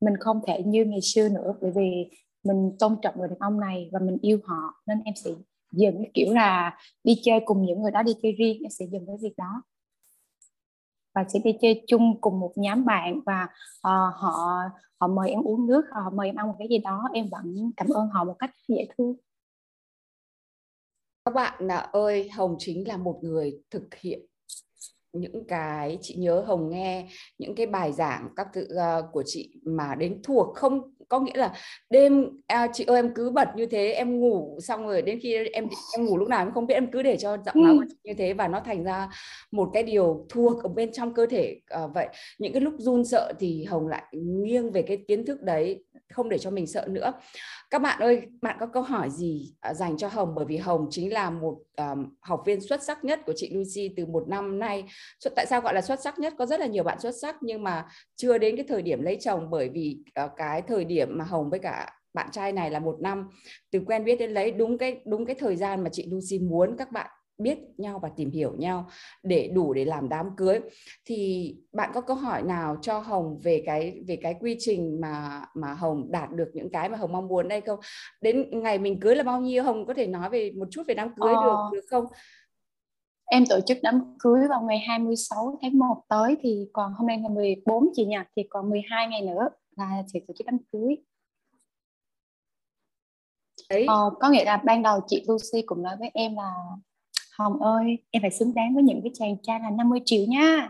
[0.02, 2.10] Mình không thể như ngày xưa nữa, bởi vì
[2.44, 5.32] mình tôn trọng người đàn ông này và mình yêu họ nên em sẽ
[5.72, 8.86] dừng cái kiểu là đi chơi cùng những người đó đi chơi riêng em sẽ
[8.92, 9.64] dừng cái việc đó.
[11.16, 14.62] Và sẽ đi chơi chung cùng một nhóm bạn và uh, họ
[15.00, 17.72] họ mời em uống nước họ mời em ăn một cái gì đó em vẫn
[17.78, 19.16] cảm ơn họ một cách dễ thương.
[21.26, 24.26] Các bạn à, ơi Hồng chính là một người thực hiện
[25.14, 29.52] những cái chị nhớ Hồng nghe những cái bài giảng các thứ uh, của chị
[29.66, 31.54] mà đến thuộc không có nghĩa là
[31.90, 35.36] đêm à, chị ơi em cứ bật như thế em ngủ xong rồi đến khi
[35.54, 35.68] em
[35.98, 37.96] em ngủ lúc nào em không biết em cứ để cho giọng nói ừ.
[38.04, 39.10] như thế và nó thành ra
[39.52, 42.08] một cái điều thuộc ở bên trong cơ thể à, vậy.
[42.40, 46.30] Những cái lúc run sợ thì hồng lại nghiêng về cái kiến thức đấy không
[46.30, 47.14] để cho mình sợ nữa.
[47.70, 50.34] Các bạn ơi bạn có câu hỏi gì à, dành cho hồng?
[50.36, 53.94] Bởi vì hồng chính là một um, học viên xuất sắc nhất của chị Lucy
[53.98, 54.84] từ một năm nay.
[55.36, 56.34] Tại sao gọi là xuất sắc nhất?
[56.38, 57.86] Có rất là nhiều bạn xuất sắc nhưng mà
[58.16, 61.50] chưa đến cái thời điểm lấy chồng bởi vì uh, cái thời điểm mà hồng
[61.50, 63.30] với cả bạn trai này là một năm.
[63.72, 66.76] Từ quen biết đến lấy đúng cái đúng cái thời gian mà chị Lucy muốn
[66.78, 68.90] các bạn biết nhau và tìm hiểu nhau
[69.24, 70.60] để đủ để làm đám cưới.
[71.06, 75.46] Thì bạn có câu hỏi nào cho Hồng về cái về cái quy trình mà
[75.56, 77.80] mà Hồng đạt được những cái mà Hồng mong muốn đây không?
[78.22, 79.64] Đến ngày mình cưới là bao nhiêu?
[79.64, 82.06] Hồng có thể nói về một chút về đám cưới ờ, được được không?
[83.26, 87.18] Em tổ chức đám cưới vào ngày 26 tháng 1 tới thì còn hôm nay
[87.18, 90.96] ngày 14 chị nhỉ thì còn 12 ngày nữa là sẽ tổ chức đám cưới.
[93.70, 93.86] Đấy.
[93.88, 96.54] Ờ, có nghĩa là ban đầu chị Lucy cũng nói với em là
[97.40, 100.70] Hồng ơi, em phải xứng đáng với những cái chàng trai là 50 triệu nha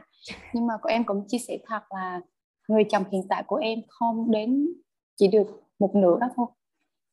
[0.54, 2.22] nhưng mà của em cũng chia sẻ thật là
[2.68, 4.68] người chồng hiện tại của em không đến
[5.16, 5.48] chỉ được
[5.80, 6.48] một nửa đó thôi.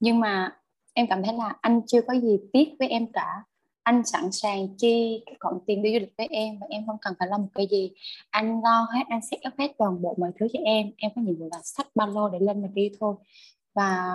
[0.01, 0.57] Nhưng mà
[0.95, 3.43] em cảm thấy là anh chưa có gì tiếc với em cả.
[3.83, 6.97] Anh sẵn sàng chi cái khoản tiền đi du lịch với em và em không
[7.01, 7.93] cần phải lo một cái gì.
[8.31, 10.91] Anh lo hết, anh sẽ up hết toàn bộ mọi thứ cho em.
[10.97, 13.15] Em có nhiệm vụ là sách ba lô để lên mà đi thôi.
[13.75, 14.11] Và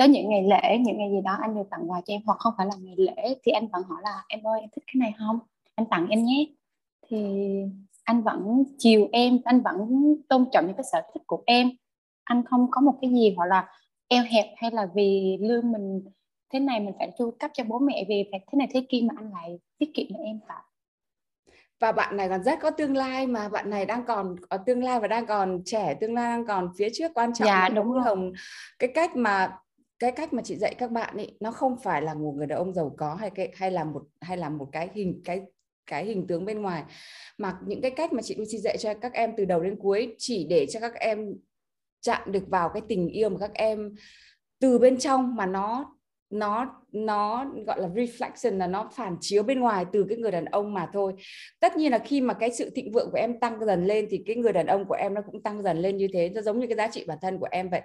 [0.00, 2.38] tới những ngày lễ những ngày gì đó anh đều tặng quà cho em hoặc
[2.38, 4.94] không phải là ngày lễ thì anh vẫn hỏi là em ơi em thích cái
[4.96, 5.38] này không?
[5.74, 6.46] Anh tặng em nhé.
[7.08, 7.44] Thì
[8.04, 9.78] anh vẫn chiều em anh vẫn
[10.28, 11.70] tôn trọng những cái sở thích của em.
[12.24, 13.68] Anh không có một cái gì hoặc là
[14.08, 16.04] eo hẹp hay là vì lương mình
[16.52, 19.00] thế này mình phải chu cấp cho bố mẹ vì phải thế này thế kia
[19.08, 20.62] mà anh lại tiết kiệm cho em cả.
[21.80, 24.84] Và bạn này còn rất có tương lai mà bạn này đang còn có tương
[24.84, 27.92] lai và đang còn trẻ tương lai đang còn phía trước quan trọng dạ đúng
[27.92, 28.02] rồi.
[28.02, 28.32] hồng
[28.78, 29.58] cái cách mà
[30.00, 32.58] cái cách mà chị dạy các bạn ấy, nó không phải là một người đàn
[32.58, 35.42] ông giàu có hay cái, hay là một, hay là một cái hình, cái
[35.86, 36.84] cái hình tướng bên ngoài.
[37.38, 40.14] Mà những cái cách mà chị Lucy dạy cho các em từ đầu đến cuối,
[40.18, 41.34] chỉ để cho các em
[42.00, 43.94] chạm được vào cái tình yêu mà các em
[44.60, 45.96] từ bên trong mà nó
[46.30, 50.44] nó nó gọi là reflection, là nó phản chiếu bên ngoài từ cái người đàn
[50.44, 51.12] ông mà thôi.
[51.60, 54.22] Tất nhiên là khi mà cái sự thịnh vượng của em tăng dần lên thì
[54.26, 56.28] cái người đàn ông của em nó cũng tăng dần lên như thế.
[56.28, 57.82] Nó giống như cái giá trị bản thân của em vậy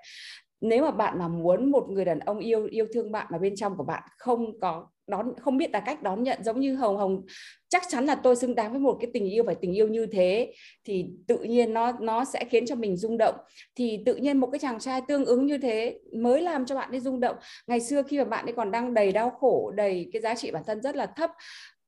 [0.62, 3.56] nếu mà bạn mà muốn một người đàn ông yêu yêu thương bạn mà bên
[3.56, 6.98] trong của bạn không có đón, không biết là cách đón nhận, giống như hồng
[6.98, 7.26] hồng,
[7.70, 10.06] chắc chắn là tôi xứng đáng với một cái tình yêu, phải tình yêu như
[10.06, 13.36] thế, thì tự nhiên nó nó sẽ khiến cho mình rung động.
[13.76, 16.92] Thì tự nhiên một cái chàng trai tương ứng như thế mới làm cho bạn
[16.92, 17.36] ấy rung động.
[17.68, 20.52] Ngày xưa khi mà bạn ấy còn đang đầy đau khổ, đầy cái giá trị
[20.52, 21.32] bản thân rất là thấp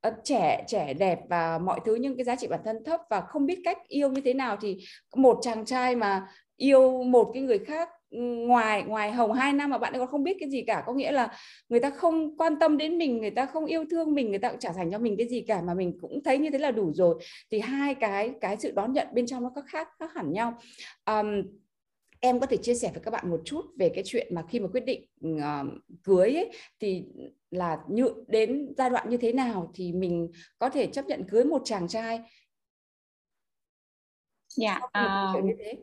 [0.02, 3.22] ờ, trẻ trẻ đẹp và mọi thứ, nhưng cái giá trị bản thân thấp và
[3.22, 4.78] không biết cách yêu như thế nào, thì
[5.16, 6.28] một chàng trai mà
[6.58, 10.24] yêu một cái người khác ngoài ngoài hồng hai năm mà bạn ấy còn không
[10.24, 10.84] biết cái gì cả.
[10.86, 11.38] Có nghĩa là
[11.70, 14.50] người ta không quan tâm đến mình người ta không yêu thương mình người ta
[14.50, 16.72] cũng trả dành cho mình cái gì cả mà mình cũng thấy như thế là
[16.72, 17.24] đủ rồi.
[17.52, 20.58] Thì hai cái cái sự đón nhận bên trong nó có khác khác hẳn nhau.
[21.06, 21.42] Um,
[22.20, 24.60] em có thể chia sẻ với các bạn một chút về cái chuyện mà khi
[24.60, 25.68] mà quyết định uh,
[26.04, 27.04] cưới ấy, thì
[27.52, 31.44] là như đến giai đoạn như thế nào thì mình có thể chấp nhận cưới
[31.44, 32.20] một chàng trai?
[34.48, 34.80] Dạ
[35.38, 35.74] uh, như thế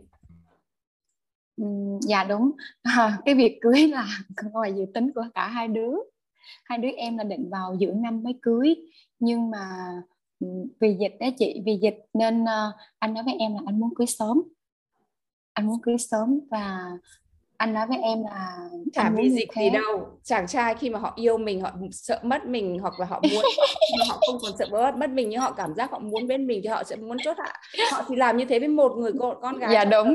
[2.01, 2.51] dạ đúng.
[2.83, 4.07] À, cái việc cưới là
[4.53, 5.93] ngoài dự tính của cả hai đứa.
[6.65, 8.75] Hai đứa em là định vào giữa năm mới cưới.
[9.19, 9.67] Nhưng mà
[10.81, 13.95] vì dịch đó chị vì dịch nên uh, anh nói với em là anh muốn
[13.95, 14.43] cưới sớm.
[15.53, 16.91] Anh muốn cưới sớm và
[17.57, 20.09] anh nói với em là chả vì dịch gì đâu.
[20.23, 23.43] Chàng trai khi mà họ yêu mình họ sợ mất mình hoặc là họ muốn
[24.09, 26.61] họ không còn sợ mất mất mình nhưng họ cảm giác họ muốn bên mình
[26.63, 27.53] thì họ sẽ muốn chốt hạ.
[27.93, 30.15] Họ thì làm như thế với một người con con gái dạ đúng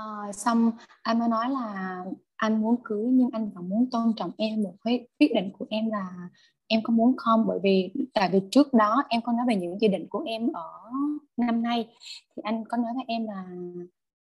[0.00, 0.70] uh, xong
[1.02, 2.04] anh mới nói là
[2.36, 4.62] anh muốn cưới nhưng anh vẫn muốn tôn trọng em.
[4.62, 6.28] Một cái quyết định của em là
[6.66, 7.44] em có muốn không?
[7.46, 10.52] Bởi vì tại vì trước đó em có nói về những dự định của em
[10.52, 10.90] ở
[11.36, 11.88] năm nay.
[12.36, 13.44] Thì anh có nói với em là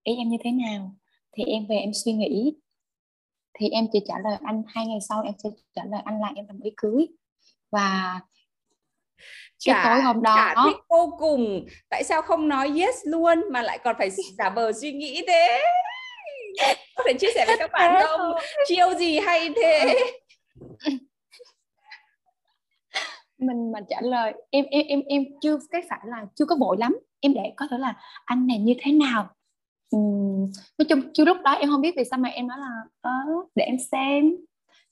[0.03, 0.95] ý em như thế nào?
[1.33, 2.57] Thì em về em suy nghĩ.
[3.59, 6.33] Thì em chỉ trả lời anh hai ngày sau em sẽ trả lời anh là
[6.35, 7.07] em đồng ý cưới.
[7.71, 8.21] Và
[9.67, 10.37] cái tối hôm đó.
[10.37, 11.67] chả thích vô cùng.
[11.91, 15.61] Tại sao không nói yes luôn mà lại còn phải giả vờ suy nghĩ thế?
[16.97, 18.21] Có thể chia sẻ với các bạn không?
[18.69, 19.95] chiêu gì hay thế?
[23.39, 26.77] Mình mà trả lời em em em em chưa cái phải là chưa có vội
[26.79, 26.99] lắm.
[27.21, 29.29] Em để có thể là anh này như thế nào?
[29.97, 32.71] Uhm, nói chung chưa lúc đó em không biết vì sao mà em nói là
[33.01, 33.11] ờ,
[33.55, 34.37] để em xem.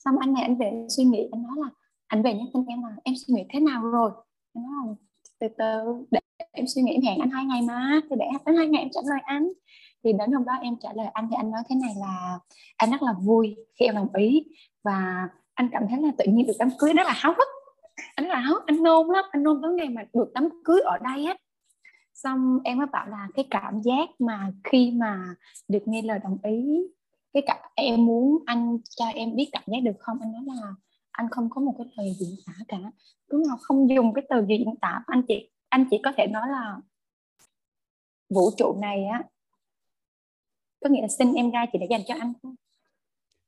[0.04, 1.68] Xong anh này anh về suy nghĩ anh nói là
[2.10, 4.10] anh về nhắn tin em là, em suy nghĩ thế nào rồi?
[4.54, 4.94] Em nói là,
[5.38, 6.20] từ từ, để
[6.52, 8.88] em suy nghĩ em hẹn anh hai ngày mà, thì để đến hai ngày em
[8.92, 9.48] trả lời anh.
[10.04, 12.38] Thì đến hôm đó em trả lời anh thì anh nói thế này là,
[12.76, 14.44] anh rất là vui khi em đồng ý
[14.84, 16.92] và anh cảm thấy là tự nhiên được đám cưới.
[16.92, 17.48] Rất là háo hức.
[18.14, 20.80] Anh rất là háo anh nôn lắm, anh nôn tới ngày mà được đám cưới
[20.80, 21.36] ở đây á.
[22.14, 25.34] Xong em mới bảo là cái cảm giác mà khi mà
[25.68, 26.82] được nghe lời đồng ý,
[27.32, 30.18] cái cả, em muốn anh cho em biết cảm giác được không?
[30.20, 30.74] Anh nói là
[31.12, 32.78] anh không có một cái lời diễn tả cả.
[33.30, 35.02] Đúng không không dùng cái từ diễn tả.
[35.06, 36.76] Anh chị anh chỉ có thể nói là
[38.28, 39.22] vũ trụ này á
[40.80, 42.32] có nghĩa là sinh em ra chỉ để dành cho anh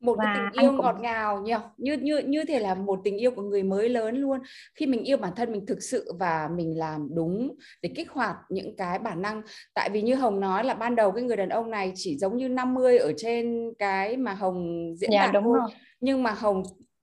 [0.02, 0.80] một và cái tình yêu cũng...
[0.80, 1.54] ngọt ngào nhỉ?
[1.76, 4.38] Như như như thể là một tình yêu của người mới lớn luôn.
[4.74, 8.36] Khi mình yêu bản thân mình thực sự và mình làm đúng để kích hoạt
[8.48, 9.42] những cái bản năng.
[9.74, 12.36] Tại vì như hồng nói là ban đầu cái người đàn ông này chỉ giống
[12.36, 15.58] như 50 ở trên cái mà hồng diễn dạ, đạt đúng thôi.
[15.58, 15.70] rồi.
[16.00, 16.62] Nhưng mà hồng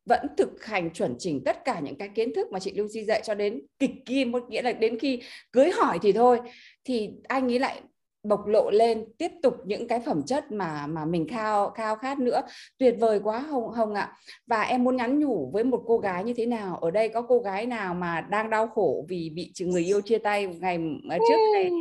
[0.09, 3.21] vẫn thực hành chuẩn chỉnh tất cả những cái kiến thức mà chị Lucy dạy
[3.25, 5.19] cho đến kịch kim một nghĩa là đến khi
[5.51, 6.39] cưới hỏi thì thôi.
[6.83, 7.81] Thì anh ấy lại
[8.23, 12.19] bộc lộ lên tiếp tục những cái phẩm chất mà mà mình khao khao khát
[12.19, 12.41] nữa.
[12.77, 14.13] Tuyệt vời quá hồng hồng ạ.
[14.47, 16.77] Và em muốn nhắn nhủ với một cô gái như thế nào?
[16.81, 20.17] Ở đây có cô gái nào mà đang đau khổ vì bị người yêu chia
[20.17, 20.79] tay ngày
[21.09, 21.71] à, trước ngày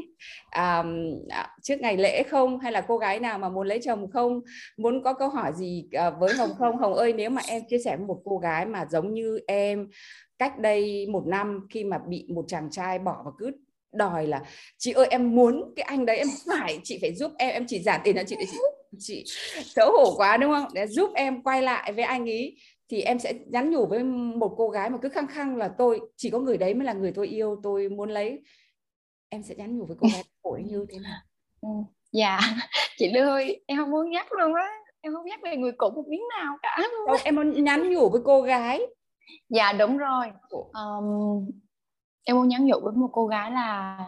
[0.51, 0.85] à,
[1.63, 2.59] trước ngày lễ không?
[2.59, 4.41] Hay là cô gái nào mà muốn lấy chồng không?
[4.77, 6.77] Muốn có câu hỏi gì à, với hồng không?
[6.77, 9.89] Hồng ơi nếu mà em chia sẻ với một cô gái mà giống như em
[10.39, 13.51] cách đây một năm khi mà bị một chàng trai bỏ và cứ
[13.99, 14.43] đòi là
[14.79, 17.83] chị ơi em muốn cái anh đấy em phải chị phải giúp em em chỉ
[17.83, 18.59] giả tiền cho chị để chị
[18.99, 19.25] chị
[19.65, 20.69] xấu hổ quá đúng không?
[20.75, 22.57] Để giúp em quay lại với anh ấy
[22.89, 26.01] thì em sẽ nhắn nhủ với một cô gái mà cứ khăng khăng là tôi
[26.17, 28.43] chỉ có người đấy mới là người tôi yêu tôi muốn lấy.
[29.29, 31.21] Em sẽ nhắn nhủ với cô gái khổ như thế nào?
[31.61, 31.69] Ừ,
[32.13, 32.39] dạ.
[32.97, 34.69] Chị Lưu ơi em không muốn nhắc luôn á.
[35.01, 38.09] Em không nhắc về người cũ một miếng nào cả Đâu, em muốn nhắn nhủ
[38.09, 38.81] với cô gái.
[39.49, 40.27] Dạ đúng rồi.
[40.51, 41.51] Um,
[42.29, 43.99] em muốn nhắn nhủ với một cô gái là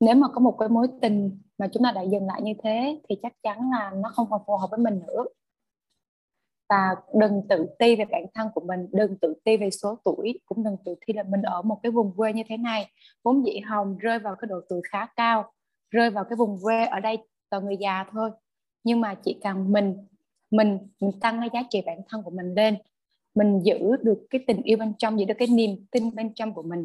[0.00, 3.00] nếu mà có một cái mối tình mà chúng ta đã dừng lại như thế
[3.08, 5.24] thì chắc chắn là nó không còn phù hợp với mình nữa.
[6.68, 10.40] Và đừng tự ti về bản thân của mình, đừng tự ti về số tuổi,
[10.46, 12.90] cũng đừng tự ti là mình ở một cái vùng quê như thế này.
[13.24, 15.52] Vốn dĩ hồng rơi vào cái độ tuổi khá cao,
[15.90, 17.18] rơi vào cái vùng quê ở đây
[17.50, 18.30] toàn người già thôi.
[18.84, 20.06] Nhưng mà chỉ cần mình
[20.50, 22.76] mình mình tăng cái giá trị bản thân của mình lên
[23.38, 26.54] mình giữ được cái tình yêu bên trong giữ được cái niềm tin bên trong
[26.54, 26.84] của mình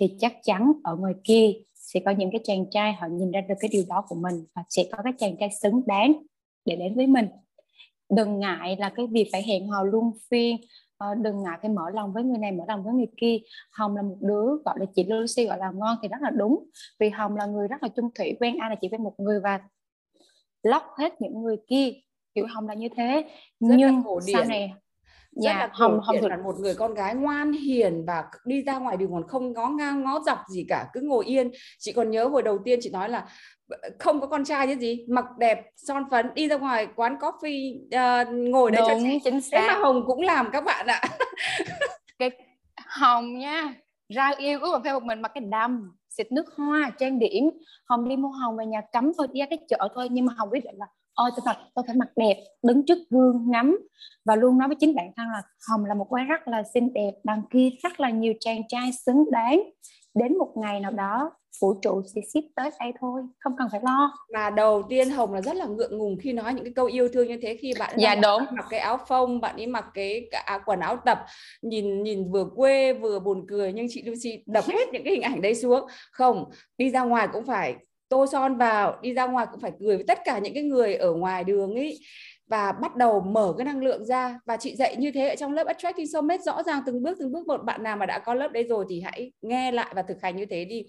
[0.00, 3.40] thì chắc chắn ở ngoài kia sẽ có những cái chàng trai họ nhìn ra
[3.40, 6.12] được cái điều đó của mình và sẽ có cái chàng trai xứng đáng
[6.64, 7.26] để đến với mình.
[8.10, 10.56] Đừng ngại là cái việc phải hẹn hò luôn phiên
[11.04, 13.38] uh, đừng ngại phải mở lòng với người này mở lòng với người kia.
[13.72, 16.64] Hồng là một đứa gọi là chị Lucy gọi là ngon thì rất là đúng.
[16.98, 19.40] Vì hồng là người rất là chung thủy quen ai là chỉ quen một người
[19.40, 19.60] và
[20.62, 21.92] lóc hết những người kia.
[22.34, 23.22] Kiểu hồng là như thế.
[23.60, 24.72] Rất nhưng sau này
[25.36, 28.78] rất dạ, là hồng hồng là một người con gái ngoan hiền và đi ra
[28.78, 31.50] ngoài đường còn không ngó ngang ngó dọc gì cả cứ ngồi yên.
[31.78, 33.26] Chị còn nhớ hồi đầu tiên chị nói là
[33.98, 37.76] không có con trai chứ gì mặc đẹp son phấn đi ra ngoài quán coffee
[37.76, 39.18] uh, ngồi đấy cho chị.
[39.24, 39.60] chính xác.
[39.60, 41.00] thế mà hồng cũng làm các bạn ạ.
[42.18, 42.30] Cái
[42.86, 43.74] hồng nha
[44.08, 47.50] ra yêu ước mà phê một mình mặc cái đầm xịt nước hoa trang điểm.
[47.88, 50.32] Hồng đi mua hồng về nhà cấm thôi đi ra cái chợ thôi nhưng mà
[50.36, 50.86] hồng quyết định là
[51.20, 53.78] ôi tôi thật tôi phải mặc đẹp đứng trước gương ngắm.
[54.24, 56.92] Và luôn nói với chính bản thân là hồng là một cô rất là xinh
[56.92, 59.62] đẹp đằng kia rất là nhiều chàng trai xứng đáng.
[60.14, 61.30] Đến một ngày nào đó
[61.62, 64.12] vũ trụ sẽ ship tới đây thôi không cần phải lo.
[64.32, 67.08] Mà đầu tiên hồng là rất là ngượng ngùng khi nói những cái câu yêu
[67.08, 67.56] thương như thế.
[67.60, 68.42] Khi bạn dạ đúng.
[68.56, 71.18] mặc cái áo phông bạn ấy mặc cái à, quần áo tập
[71.62, 75.22] nhìn nhìn vừa quê vừa buồn cười nhưng chị Lucy đập hết những cái hình
[75.22, 75.86] ảnh đấy xuống.
[76.12, 77.76] Không đi ra ngoài cũng phải
[78.10, 80.94] tô son vào đi ra ngoài cũng phải cười với tất cả những cái người
[80.94, 81.98] ở ngoài đường ấy
[82.50, 84.40] và bắt đầu mở cái năng lượng ra.
[84.46, 87.32] Và chị dạy như thế ở trong lớp Attracting Soulmate rõ ràng từng bước từng
[87.32, 90.02] bước một bạn nào mà đã có lớp đấy rồi thì hãy nghe lại và
[90.02, 90.84] thực hành như thế đi.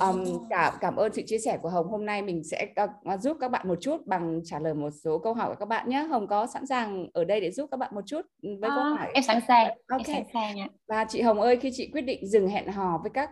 [0.00, 1.88] Um, cảm cảm ơn sự chia sẻ của Hồng.
[1.88, 2.68] Hôm nay mình sẽ
[3.14, 5.68] uh, giúp các bạn một chút bằng trả lời một số câu hỏi của các
[5.68, 5.98] bạn nhé.
[6.10, 8.84] Hồng có sẵn sàng ở đây để giúp các bạn một chút với à, câu
[8.84, 9.08] hỏi?
[9.14, 10.06] em sẵn sàng ok.
[10.06, 10.68] em sẵn sàng ạ.
[10.88, 13.30] và chị Hồng ơi khi chị quyết định dừng hẹn hò với các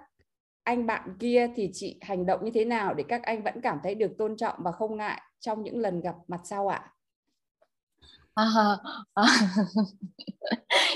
[0.64, 3.78] anh bạn kia thì chị hành động như thế nào để các anh vẫn cảm
[3.82, 6.90] thấy được tôn trọng và không ngại trong những lần gặp mặt sau ạ?
[8.34, 8.44] À,
[9.14, 9.24] à,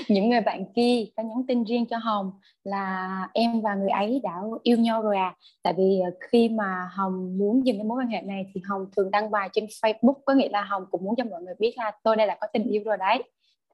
[0.09, 2.31] những người bạn kia có nhắn tin riêng cho Hồng
[2.63, 5.35] là em và người ấy đã yêu nhau rồi à.
[5.63, 8.85] Tại vì ờ, khi mà Hồng muốn dừng cái mối quan hệ này thì Hồng
[8.95, 11.73] thường đăng bài trên Facebook có nghĩa là Hồng cũng muốn cho mọi người biết
[11.77, 13.23] là tôi đây là có tình yêu rồi đấy.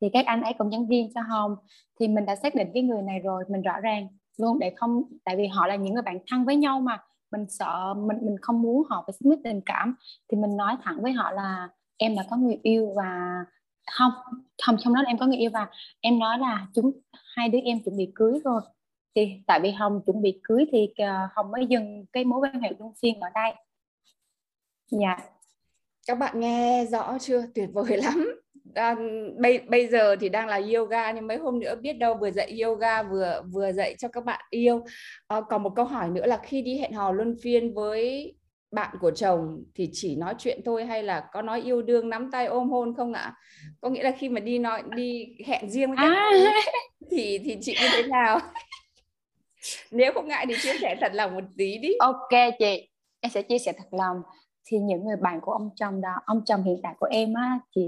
[0.02, 1.56] Thì các anh ấy cũng nhắn riêng cho Hồng.
[2.00, 5.04] Thì mình đã xác định cái người này rồi mình rõ ràng luôn để không,
[5.24, 7.04] tại vì họ là những người bạn thân với nhau mà.
[7.32, 9.96] Mình sợ, mình mình không muốn họ phải xích mích tình cảm.
[10.32, 13.44] Thì mình nói thẳng với họ là em đã có người yêu và
[13.92, 14.12] không
[14.64, 15.68] không trong đó là em có người yêu và
[16.02, 16.92] em nói là chúng,
[17.36, 18.62] hai đứa em chuẩn bị cưới rồi.
[19.16, 22.60] Thì tại vì hồng chuẩn bị cưới thì ờ, hồng mới dừng cái mối quan
[22.62, 23.54] hệ luân phiên ở đây.
[24.92, 25.18] Dạ.
[26.08, 27.46] Các bạn nghe rõ chưa?
[27.56, 28.96] Tuyệt vời lắm à,
[29.38, 32.62] bây bây giờ thì đang là yoga nhưng mấy hôm nữa biết đâu vừa dạy
[32.62, 34.84] yoga vừa vừa dạy cho các bạn yêu.
[35.28, 38.34] À, còn một câu hỏi nữa là khi đi hẹn hò luân phiên với
[38.72, 42.32] bạn của chồng thì chỉ nói chuyện thôi hay là có nói yêu đương nắm
[42.32, 43.34] tay ôm hôn không ạ?
[43.82, 46.32] Có nghĩa là khi mà đi nói đi hẹn riêng với các à.
[47.12, 48.40] thì thì chị như thế nào?
[49.92, 51.90] Nếu không ngại thì chia sẻ thật lòng một tí đi.
[52.00, 52.90] Ok chị
[53.22, 54.18] em sẽ chia sẻ thật lòng
[54.66, 57.60] thì những người bạn của ông chồng đó, ông chồng hiện tại của em á,
[57.76, 57.82] chỉ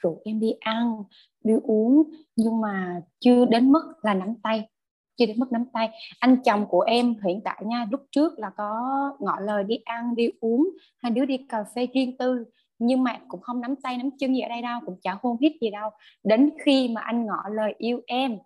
[0.00, 1.02] rủ em đi ăn,
[1.44, 2.02] đi uống,
[2.36, 4.68] nhưng mà chưa đến mức là nắm tay,
[5.16, 5.90] chưa đến mức nắm tay.
[6.18, 8.80] Anh chồng của em hiện tại nha, lúc trước là có
[9.20, 10.68] ngỏ lời đi ăn, đi uống,
[10.98, 12.44] hai đứa đi cà phê riêng tư,
[12.78, 15.36] nhưng mà cũng không nắm tay, nắm chân gì ở đây đâu, cũng chả hôn
[15.40, 15.90] hít gì đâu.
[16.24, 18.38] Đến khi mà anh ngỏ lời yêu em,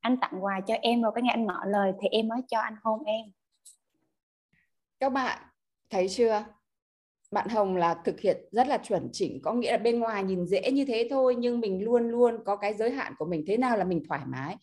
[0.00, 2.60] anh tặng quà cho em rồi, cái ngày anh ngỏ lời thì em mới cho
[2.60, 3.26] anh hôn em.
[5.00, 5.38] Các bạn,
[5.90, 6.44] thấy chưa?
[7.34, 10.46] Bạn Hồng là thực hiện rất là chuẩn chỉnh, có nghĩa là bên ngoài nhìn
[10.46, 13.56] dễ như thế thôi, nhưng mình luôn luôn có cái giới hạn của mình, thế
[13.56, 14.56] nào là mình thoải mái.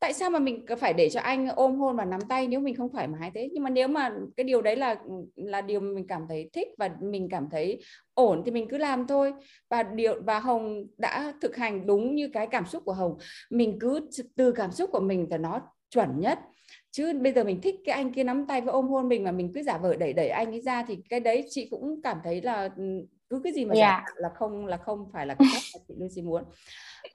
[0.00, 2.76] Tại sao mà mình phải để cho anh ôm hôn và nắm tay nếu mình
[2.76, 3.48] không thoải mái thế?
[3.52, 4.96] Nhưng mà nếu mà cái điều đấy là
[5.36, 7.80] là điều mình cảm thấy thích và mình cảm thấy
[8.14, 9.32] ổn thì mình cứ làm thôi.
[9.70, 13.18] Và điều, và Hồng đã thực hành đúng như cái cảm xúc của Hồng.
[13.50, 15.60] Mình cứ từ cảm xúc của mình thì nó
[15.90, 16.38] chuẩn nhất
[16.90, 19.32] chứ bây giờ mình thích cái anh kia nắm tay và ôm hôn mình mà
[19.32, 22.18] mình cứ giả vờ đẩy đẩy anh ấy ra thì cái đấy chị cũng cảm
[22.24, 22.68] thấy là
[23.28, 24.04] cứ cái gì mà yeah.
[24.06, 26.44] giả là không là không phải là cái cách mà chị Lucy muốn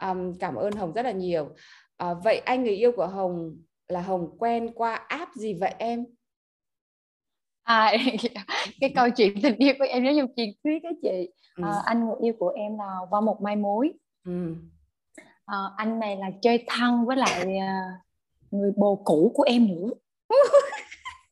[0.02, 1.50] um, cảm ơn Hồng rất là nhiều
[1.98, 3.58] À, vậy anh người yêu của Hồng
[3.88, 6.06] là Hồng quen qua app gì vậy em?
[7.64, 7.94] À,
[8.82, 11.30] cái câu chuyện tình yêu của em giống như chuyện thuyết đó chị.
[11.56, 11.64] Ừ.
[11.64, 13.94] À, anh người yêu của em là qua một mai mối.
[14.26, 14.56] Ừ.
[15.46, 18.02] À, anh này là chơi thân với lại uh,
[18.54, 19.90] người bồ cũ của em nữa.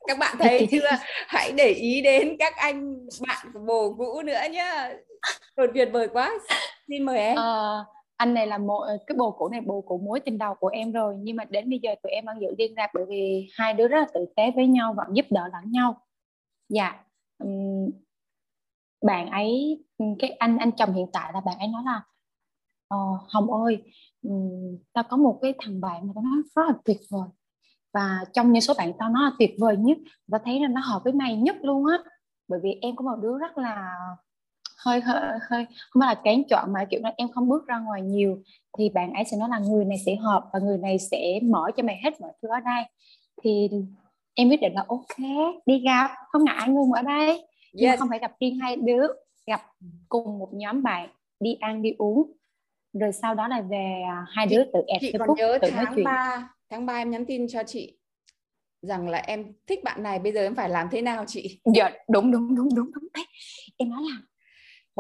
[0.07, 0.89] các bạn thấy chưa?
[1.27, 4.93] Hãy để ý đến các anh bạn của bồ cũ nữa nhá.
[5.55, 6.39] Tuyệt tuyệt vời quá.
[6.87, 7.37] Xin mời em.
[7.37, 7.85] À,
[8.21, 10.91] anh này là một cái bồ cũ này bồ cũ mối tình đầu của em
[10.91, 13.73] rồi nhưng mà đến bây giờ tụi em vẫn giữ liên lạc bởi vì hai
[13.73, 15.95] đứa rất là tử tế với nhau và giúp đỡ lẫn nhau
[16.69, 17.03] dạ
[17.43, 17.89] um,
[19.01, 19.83] bạn ấy
[20.19, 22.01] cái anh anh chồng hiện tại là bạn ấy nói là
[22.87, 22.97] ờ,
[23.27, 23.83] hồng ơi
[24.23, 27.27] um, tao có một cái thằng bạn mà tao nói rất là tuyệt vời.
[27.93, 29.97] Và trong những số bạn tao nó là tuyệt vời nhất
[30.31, 31.97] tao thấy là nó hợp với mày nhất luôn á.
[32.47, 33.95] Bởi vì em có một đứa rất là
[34.85, 37.79] hơi hơi hơi không phải là kén chọn mà kiểu là em không bước ra
[37.79, 38.41] ngoài nhiều
[38.77, 41.71] thì bạn ấy sẽ nói là người này sẽ hợp và người này sẽ mở
[41.77, 42.83] cho mày hết mọi thứ ở đây.
[43.43, 43.69] Thì
[44.33, 45.17] em quyết định là ok
[45.65, 47.47] đi gặp không ngại ngùng ở đây.
[47.73, 47.99] Nhưng yes.
[47.99, 49.07] không phải gặp riêng hai đứa
[49.47, 49.61] gặp
[50.09, 51.09] cùng một nhóm bạn
[51.39, 52.31] đi ăn đi uống
[52.93, 55.85] rồi sau đó là về à, hai đứa tự ép chị còn nhớ tự tháng
[55.85, 56.05] nói chuyện.
[56.05, 57.97] 3 tháng 3 em nhắn tin cho chị
[58.81, 61.61] rằng là em thích bạn này bây giờ em phải làm thế nào chị?
[61.75, 63.07] Dạ đúng đúng đúng đúng đúng.
[63.13, 63.25] Đấy
[63.77, 64.17] em nói là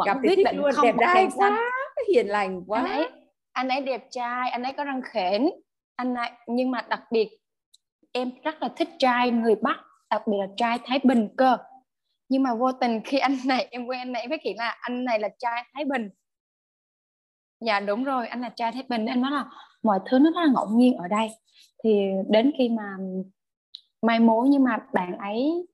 [0.05, 1.71] gặp quyết định luôn không đẹp trai quá
[2.13, 2.81] hiền lành quá.
[2.81, 3.09] Anh ấy
[3.51, 5.49] anh ấy đẹp trai anh ấy có răng khểnh.
[5.95, 7.29] Anh ấy nhưng mà đặc biệt
[8.11, 9.77] em rất là thích trai người bắc
[10.09, 11.57] đặc biệt là trai thái bình cơ.
[12.29, 14.77] Nhưng mà vô tình khi anh này em quen anh này em phát hiện là
[14.81, 16.09] anh này là trai thái bình
[17.65, 18.27] dạ đúng rồi.
[18.27, 19.05] Anh là trai thế bình.
[19.05, 19.45] Anh nói là
[19.83, 21.29] mọi thứ nó rất là ngẫu nhiên ở đây.
[21.83, 21.89] Thì
[22.29, 22.97] đến khi mà
[24.01, 25.67] mai mối, nhưng mà bạn ấy,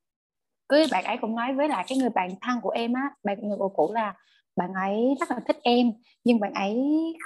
[0.69, 3.37] cứ bạn ấy cũng nói với lại cái người bạn thân của em á, bạn,
[3.41, 4.13] người cô cũ là
[4.55, 5.91] bạn ấy rất là thích em,
[6.23, 6.77] nhưng bạn ấy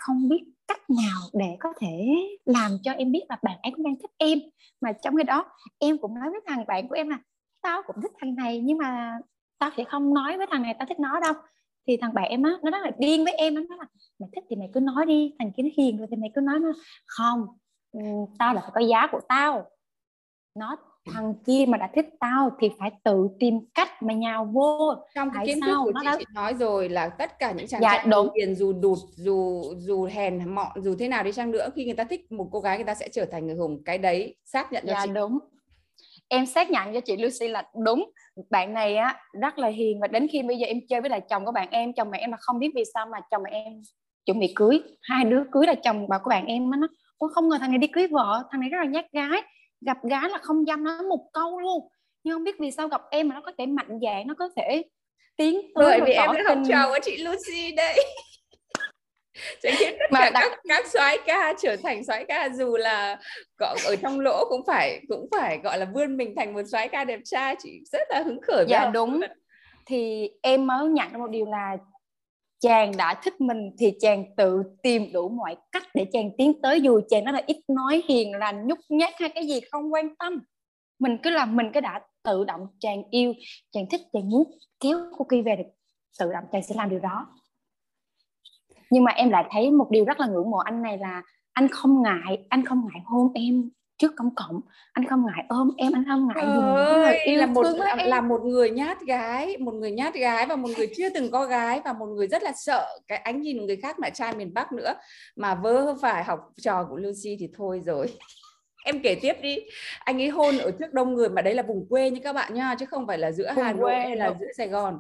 [0.02, 2.08] không biết cách nào để có thể
[2.46, 4.40] làm cho em biết là bạn ấy cũng đang thích em.
[4.82, 5.46] Mà trong cái đó,
[5.80, 7.20] em cũng nói với thằng bạn của em là,
[7.62, 9.18] tao cũng thích thằng này, nhưng mà
[9.60, 11.34] tao sẽ không nói với thằng này tao thích nó đâu
[11.88, 13.86] thì thằng bạn em á nó rất là điên với em nó nói là
[14.20, 16.42] mày thích thì mày cứ nói đi thằng kia nó hiền rồi thì mày cứ
[16.42, 16.74] nói nó.
[17.06, 17.46] Không
[18.40, 19.70] tao là phải có giá của tao.
[20.56, 20.78] Nó
[21.14, 24.96] thằng kia mà đã thích tao thì phải tự tìm cách mà nhào vô.
[25.16, 26.16] Trong cái kiến thức của chị, đã...
[26.20, 28.30] chị nói rồi là tất cả những chàng dạ, trai đúng.
[28.36, 31.94] tiền dù đụt dù dù hèn mọn dù thế nào đi chăng nữa khi người
[31.94, 33.84] ta thích một cô gái người ta sẽ trở thành người hùng.
[33.86, 35.12] Cái đấy xác nhận cho dạ, chị.
[35.14, 35.40] đúng.
[36.28, 38.12] Em xác nhận cho chị Lucy là đúng
[38.50, 41.22] bạn này á rất là hiền và đến khi bây giờ em chơi với lại
[41.30, 43.50] chồng của bạn em chồng mẹ em là không biết vì sao mà chồng mẹ
[43.52, 43.82] em
[44.26, 44.82] chuẩn bị cưới.
[45.02, 46.88] Hai đứa cưới là chồng bà của bạn em á nó.
[47.34, 49.42] Không ngờ thằng này đi cưới vợ thằng này rất là nhát gái.
[49.86, 51.88] Gặp gái là không dăm nó một câu luôn.
[52.24, 54.50] Nhưng không biết vì sao gặp em mà nó có thể mạnh dạn nó có
[54.56, 54.84] thể
[55.38, 57.96] tiến tới bởi vì em đã học trò của chị Lucy đây
[59.64, 60.52] sẽ khiến tất mà cả đặc...
[60.52, 63.20] các các soái ca trở thành soái ca dù là
[63.86, 67.04] ở trong lỗ cũng phải cũng phải gọi là vươn mình thành một soái ca
[67.04, 69.22] đẹp trai chị rất là hứng khởi dạ đúng.
[69.86, 71.78] Thì em mới nhận ra một điều là
[72.60, 76.82] chàng đã thích mình thì chàng tự tìm đủ mọi cách để chàng tiến tới
[76.82, 80.16] dù chàng nó là ít nói hiền lành nhút nhát hay cái gì không quan
[80.16, 80.40] tâm.
[81.00, 83.34] Mình cứ làm mình cái đã tự động chàng yêu
[83.72, 85.70] chàng thích chàng muốn kéo cô kia về được
[86.20, 87.28] tự động chàng sẽ làm điều đó
[88.92, 91.22] nhưng mà em lại thấy một điều rất là ngưỡng mộ anh này là
[91.54, 94.62] anh không ngại anh không ngại hôn em trước công cộng
[94.94, 98.22] anh không ngại ôm em anh không ngại dùng lời yêu là một là, là
[98.22, 101.82] một người nhát gái một người nhát gái và một người chưa từng có gái
[101.86, 104.72] và một người rất là sợ cái ánh nhìn người khác lại trai miền Bắc
[104.72, 104.94] nữa.
[105.36, 108.08] Mà vớ phải học trò của Lucy thì thôi rồi.
[108.86, 109.58] Em kể tiếp đi.
[110.00, 112.54] Anh ấy hôn ở trước đông người mà đấy là vùng quê như các bạn
[112.54, 115.00] nha chứ không phải là giữa vùng Hà Nội hay là giữa Sài Gòn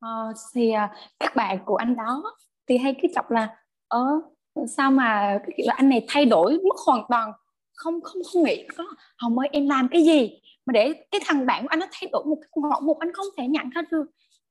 [0.00, 0.90] Ờ, thì uh,
[1.20, 2.22] các bạn của anh đó
[2.68, 3.56] thì hay cứ chọc là
[3.88, 4.20] ơ
[4.68, 7.32] sao mà cái kiểu là anh này thay đổi mất hoàn toàn
[7.74, 8.84] không không không nghĩ có
[9.18, 12.08] hồng ơi em làm cái gì mà để cái thằng bạn của anh nó thay
[12.12, 14.04] đổi một cái ngọn một anh không thể nhận ra được?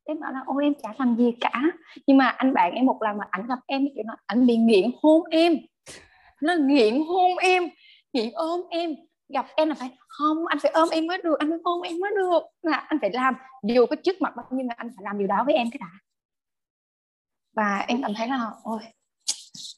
[0.06, 1.62] Em bảo là ôi em chả làm gì cả.
[2.08, 4.58] Nhưng mà anh bạn em một lần mà ảnh gặp em kiểu là ảnh bị
[4.58, 5.58] nghiện hôn em
[6.42, 7.70] nó nghiện hôn em
[8.14, 8.96] nghiện ôm em
[9.30, 12.00] gặp em là phải không anh phải ôm em mới được anh phải hôn em
[12.00, 12.44] mới được.
[12.62, 15.28] Là anh phải làm dù có trước mặt bao nhiêu là anh phải làm điều
[15.28, 15.92] đó với em cái đã.
[17.56, 18.80] Và em cảm thấy là ôi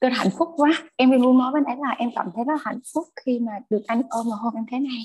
[0.01, 0.69] tôi hạnh phúc quá.
[0.95, 3.51] Em luôn nói với anh ấy là em cảm thấy rất hạnh phúc khi mà
[3.69, 5.01] được anh ôm và hôn em thế này.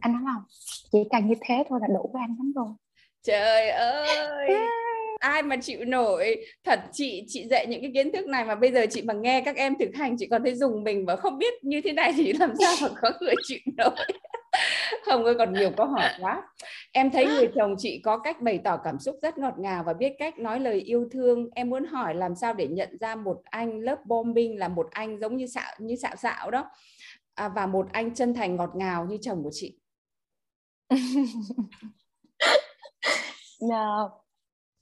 [0.00, 0.40] Anh nói là
[0.92, 2.68] chỉ cần như thế thôi là đủ với anh lắm rồi.
[3.22, 4.48] Trời ơi
[5.24, 6.36] ai mà chịu nổi.
[6.64, 9.42] Thật chị chị dạy những cái kiến thức này mà bây giờ chị mà nghe
[9.44, 12.12] các em thực hành chị còn thấy dùng mình và không biết như thế này
[12.16, 14.06] thì làm sao mà có người chịu nổi.
[15.06, 16.42] Hồng ơi còn nhiều câu hỏi quá.
[16.92, 19.92] Em thấy người chồng chị có cách bày tỏ cảm xúc rất ngọt ngào và
[19.92, 21.48] biết cách nói lời yêu thương.
[21.54, 25.18] Em muốn hỏi làm sao để nhận ra một anh lớp bombing là một anh
[25.20, 26.70] giống như xạo như xạo xạo đó
[27.34, 29.78] à, Và một anh chân thành ngọt ngào như chồng của chị?
[33.60, 34.23] No.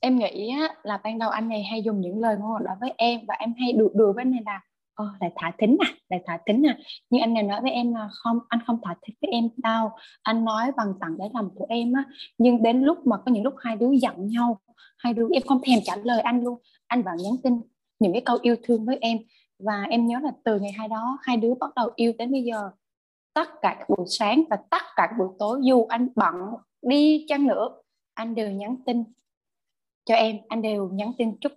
[0.04, 2.72] Em nghĩ á, là ban đầu anh này hay dùng những lời ngon ngọt đó
[2.80, 4.60] với em Và em hay đùa đùa với anh này là
[4.94, 6.78] ờ lại thả thính à, lại thả thính à.
[7.10, 9.90] Nhưng anh này nói với em là không, anh không thả thính với em đâu.
[10.22, 12.04] Anh nói bằng tặng để lòng của em á.
[12.38, 14.60] Nhưng đến lúc mà có những lúc hai đứa giận nhau,
[14.98, 16.58] hai đứa em không thèm trả lời anh luôn.
[16.86, 17.60] Anh vẫn nhắn tin
[17.98, 19.18] những cái câu yêu thương với em.
[19.58, 22.42] Và em nhớ là từ ngày hai đó, hai đứa bắt đầu yêu đến bây
[22.42, 22.70] giờ.
[23.34, 26.34] Tất cả các buổi sáng và tất cả các buổi tối, dù anh bận
[26.82, 27.68] đi chăng nữa,
[28.14, 29.04] anh đều nhắn tin
[30.04, 30.36] cho em.
[30.48, 31.52] Anh đều nhắn tin chúc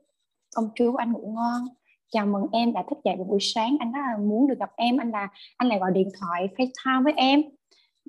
[0.55, 1.67] ông chú anh ngủ ngon.
[2.11, 3.77] Chào mừng em đã thức dậy vào buổi sáng.
[3.79, 4.97] Anh rất là muốn được gặp em.
[4.97, 5.27] Anh là,
[5.57, 7.43] anh lại gọi điện thoại, FaceTime với em.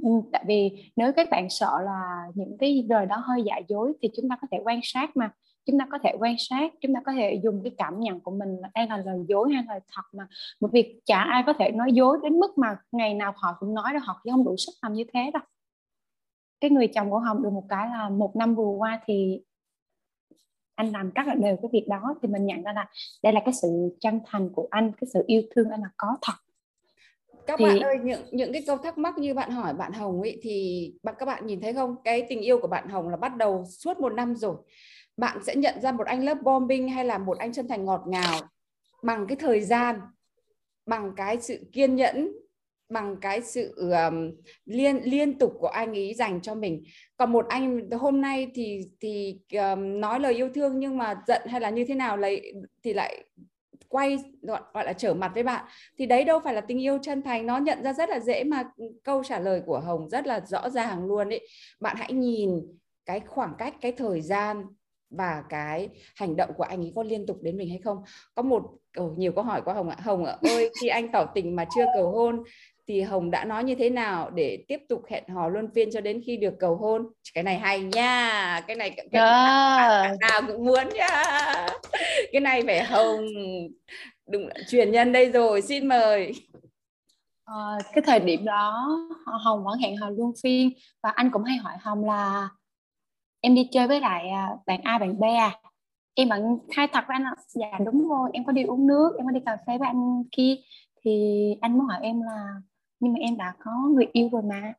[0.03, 3.93] Ừ, tại vì nếu các bạn sợ là những cái lời đó hơi giả dối
[4.03, 5.31] thì chúng ta có thể quan sát mà.
[5.67, 8.31] Chúng ta có thể quan sát, chúng ta có thể dùng cái cảm nhận của
[8.31, 10.27] mình là đây là lời dối hay lời thật mà.
[10.61, 13.75] Một việc chả ai có thể nói dối đến mức mà ngày nào họ cũng
[13.75, 15.43] nói đâu, họ không đủ sức làm như thế đâu.
[16.61, 19.41] Cái người chồng của hồng được một cái là một năm vừa qua thì
[20.77, 22.87] anh làm rất là đều cái việc đó thì mình nhận ra là
[23.23, 23.69] đây là cái sự
[24.01, 26.33] chân thành của anh cái sự yêu thương anh là có thật.
[27.47, 27.65] Các thì...
[27.65, 30.93] bạn ơi những những cái câu thắc mắc như bạn hỏi bạn Hồng ấy thì
[31.19, 31.97] các bạn nhìn thấy không?
[32.05, 34.57] Cái tình yêu của bạn Hồng là bắt đầu suốt một năm rồi.
[35.17, 38.03] Bạn sẽ nhận ra một anh lớp bombing hay là một anh chân thành ngọt
[38.07, 38.41] ngào
[39.03, 40.01] bằng cái thời gian
[40.87, 42.33] bằng cái sự kiên nhẫn
[42.89, 44.31] bằng cái sự um,
[44.65, 46.85] liên liên tục của anh ấy dành cho mình.
[47.17, 51.43] Còn một anh hôm nay thì thì um, nói lời yêu thương nhưng mà giận
[51.47, 53.25] hay là như thế nào lại thì lại
[53.89, 55.65] quay gọi, gọi là trở mặt với bạn.
[55.99, 58.45] Thì đấy đâu phải là tình yêu chân thành nó nhận ra rất là dễ
[58.45, 58.65] mà
[59.03, 61.49] câu trả lời của Hồng rất là rõ ràng luôn ấy.
[61.81, 62.51] Bạn hãy nhìn
[63.07, 64.65] cái khoảng cách cái thời gian
[65.11, 68.03] và cái hành động của anh ấy có liên tục đến mình hay không.
[68.35, 68.63] Có một
[69.01, 69.97] oh, nhiều câu hỏi của hồng ạ.
[70.01, 72.45] Hồng ạ ơi khi anh tỏ tình mà chưa cầu hôn
[72.89, 76.01] thì Hồng đã nói như thế nào để tiếp tục hẹn hò luân phiên cho
[76.01, 77.07] đến khi được cầu hôn?
[77.35, 78.61] Cái này hay nha.
[78.67, 80.19] Cái này cái yeah.
[80.21, 81.25] nào cũng muốn nha.
[82.33, 83.27] Cái này phải Hồng
[84.31, 86.33] đúng truyền nhân đây rồi xin mời.
[87.45, 88.99] À, cái thời điểm đó
[89.45, 90.71] Hồng vẫn hẹn hò luân phiên
[91.03, 92.49] và anh cũng hay hỏi Hồng là
[93.41, 95.59] em đi chơi với lại à, bạn A bạn B à?
[96.15, 99.13] Em vẫn khai thật với anh là dạ đúng rồi em có đi uống nước
[99.19, 100.55] em có đi cà phê với anh kia.
[101.05, 102.55] Thì anh muốn hỏi em là
[103.01, 104.73] nhưng mà em đã có người yêu rồi mà.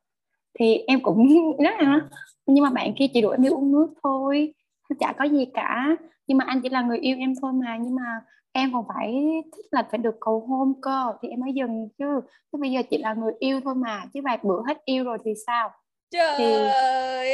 [0.58, 2.00] Thì em cũng rất là
[2.48, 4.54] nhưng mà bạn kia chỉ đuổi em đi uống nước thôi.
[5.00, 5.96] Chả có gì cả.
[6.26, 7.76] Nhưng mà anh chỉ là người yêu em thôi mà.
[7.80, 8.20] Nhưng mà
[8.52, 9.14] em còn phải
[9.56, 11.12] thích là phải được cầu hôn cơ.
[11.22, 12.20] Thì em mới dừng chứ.
[12.52, 14.02] Chứ bây giờ chỉ là người yêu thôi mà.
[14.14, 15.70] Chứ vài bữa hết yêu rồi thì sao?
[16.10, 16.52] Trời thì...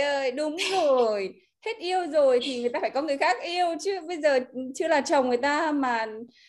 [0.01, 1.35] ơi, đúng rồi.
[1.67, 3.67] Hết yêu rồi thì người ta phải có người khác yêu.
[3.81, 4.41] Chứ bây giờ
[4.75, 6.07] chưa là chồng người ta mà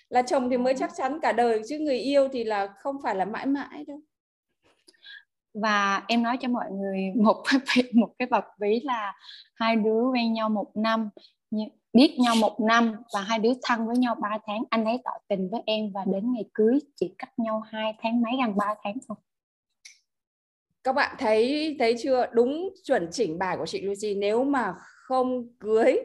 [0.10, 1.62] là chồng thì mới chắc chắn cả đời.
[1.70, 4.00] Chứ người yêu thì là không phải là mãi mãi đâu
[5.62, 9.14] và em nói cho mọi người một cái một cái bậc ví là
[9.56, 11.10] hai đứa quen nhau một năm
[11.96, 14.64] biết nhau một năm và hai đứa thân với nhau 3 tháng.
[14.70, 18.22] Anh ấy tỏ tình với em và đến ngày cưới chỉ cách nhau hai tháng,
[18.22, 19.18] mấy gần 3 tháng thôi.
[20.84, 22.26] Các bạn thấy thấy chưa?
[22.34, 24.16] Đúng chuẩn chỉnh bài của chị Lucy.
[24.16, 26.00] Nếu mà không cưới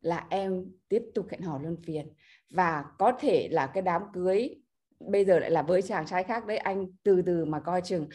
[0.00, 2.12] là em tiếp tục hẹn hò luân phiền
[2.50, 4.54] và có thể là cái đám cưới
[5.00, 6.56] bây giờ lại là với chàng trai khác đấy.
[6.56, 8.08] Anh từ từ mà coi chừng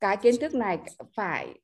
[0.00, 0.78] cái kiến thức này
[1.16, 1.54] phải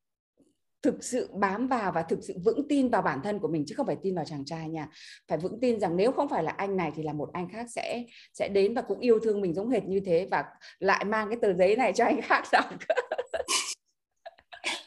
[0.82, 3.74] thực sự bám vào và thực sự vững tin vào bản thân của mình chứ
[3.76, 4.88] không phải tin vào chàng trai nha.
[5.28, 7.66] Phải vững tin rằng nếu không phải là anh này thì là một anh khác
[7.70, 10.44] sẽ sẽ đến và cũng yêu thương mình giống hệt như thế và
[10.78, 12.64] lại mang cái tờ giấy này cho anh khác đọc.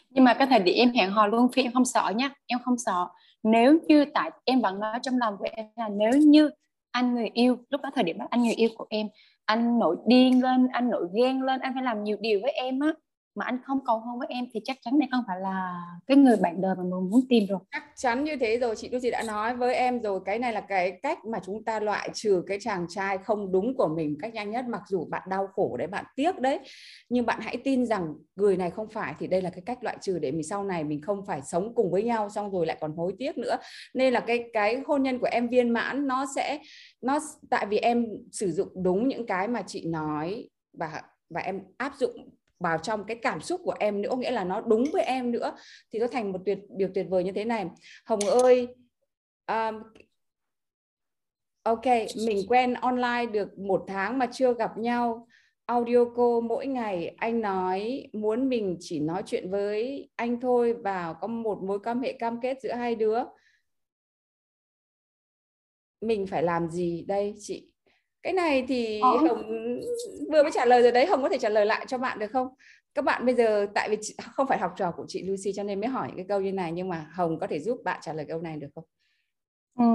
[0.09, 2.59] Nhưng mà cái thời điểm em hẹn hò luôn phi em không sợ nhá em
[2.65, 3.07] không sợ.
[3.43, 6.49] Nếu như tại em vẫn nói trong lòng của em là nếu như
[6.91, 9.07] anh người yêu, lúc đó thời điểm đó anh người yêu của em,
[9.45, 12.79] anh nổi điên lên, anh nổi ghen lên, anh phải làm nhiều điều với em
[12.79, 12.93] á
[13.39, 16.17] mà anh không cầu hôn với em thì chắc chắn đây không phải là cái
[16.17, 17.59] người bạn đời mà mình muốn tìm rồi.
[17.71, 20.61] Chắc chắn như thế rồi, chị Lucy đã nói với em rồi, cái này là
[20.61, 24.33] cái cách mà chúng ta loại trừ cái chàng trai không đúng của mình cách
[24.33, 26.59] nhanh nhất, mặc dù bạn đau khổ đấy, bạn tiếc đấy.
[27.09, 29.97] Nhưng bạn hãy tin rằng người này không phải, thì đây là cái cách loại
[30.01, 32.77] trừ để mình sau này mình không phải sống cùng với nhau, xong rồi lại
[32.81, 33.55] còn hối tiếc nữa.
[33.93, 36.59] Nên là cái cái hôn nhân của em viên mãn, nó sẽ,
[37.01, 37.19] nó
[37.49, 41.93] tại vì em sử dụng đúng những cái mà chị nói và và em áp
[41.99, 42.29] dụng
[42.59, 45.55] vào trong cái cảm xúc của em nữa nghĩa là nó đúng với em nữa
[45.91, 47.65] thì nó thành một tuyệt điều tuyệt vời như thế này.
[48.05, 48.67] Hồng ơi
[49.47, 49.83] um,
[51.63, 51.85] ok
[52.25, 55.27] mình quen online được một tháng mà chưa gặp nhau.
[55.65, 61.13] Audio cô mỗi ngày anh nói muốn mình chỉ nói chuyện với anh thôi và
[61.21, 63.23] có một mối quan hệ cam kết giữa hai đứa.
[66.01, 67.71] Mình phải làm gì đây chị?
[68.23, 69.09] Cái này thì ờ.
[69.09, 69.43] hồng
[70.31, 72.31] vừa mới trả lời rồi đấy hồng có thể trả lời lại cho bạn được
[72.31, 72.47] không
[72.93, 75.63] các bạn bây giờ tại vì chị, không phải học trò của chị Lucy cho
[75.63, 78.13] nên mới hỏi cái câu như này nhưng mà hồng có thể giúp bạn trả
[78.13, 78.83] lời câu này được không
[79.77, 79.85] ừ,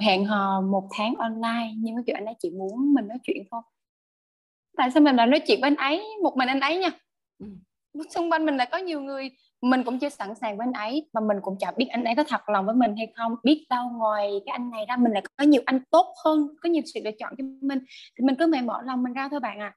[0.00, 3.36] hẹn hò một tháng online nhưng cái chuyện anh ấy chỉ muốn mình nói chuyện
[3.50, 3.64] không
[4.76, 6.90] tại sao mình lại nói chuyện với anh ấy một mình anh ấy nha
[7.38, 7.46] ừ.
[8.10, 9.30] xung quanh mình lại có nhiều người
[9.62, 12.14] mình cũng chưa sẵn sàng với anh ấy và mình cũng chả biết anh ấy
[12.14, 13.34] có thật lòng với mình hay không.
[13.44, 16.68] Biết đâu ngoài cái anh này ra mình lại có nhiều anh tốt hơn, có
[16.68, 17.78] nhiều sự lựa chọn cho mình.
[18.18, 19.74] Thì mình cứ mày mở lòng mình ra thôi bạn à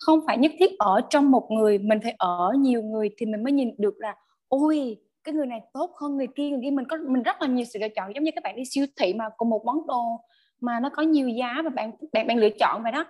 [0.00, 3.42] không phải nhất thiết ở trong một người, mình phải ở nhiều người thì mình
[3.44, 4.14] mới nhìn được là,
[4.48, 6.48] ôi, cái người này tốt hơn người kia.
[6.48, 8.56] Người kia mình có, mình rất là nhiều sự lựa chọn, giống như các bạn
[8.56, 10.20] đi siêu thị mà cùng một món đồ
[10.60, 13.06] mà nó có nhiều giá và bạn bạn bạn lựa chọn vậy đó.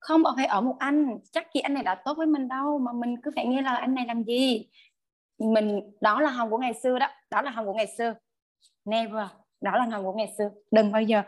[0.00, 1.18] Không phải ở một anh.
[1.32, 3.76] Chắc gì anh này đã tốt với mình đâu, mà mình cứ phải nghe lời
[3.80, 4.68] anh này làm gì?
[5.40, 7.08] Mình đó là hồng của ngày xưa đó.
[7.30, 8.14] Đó là hồng của ngày xưa.
[8.84, 9.26] Never.
[9.60, 10.50] Đó là hồng của ngày xưa.
[10.70, 11.22] Đừng bao giờ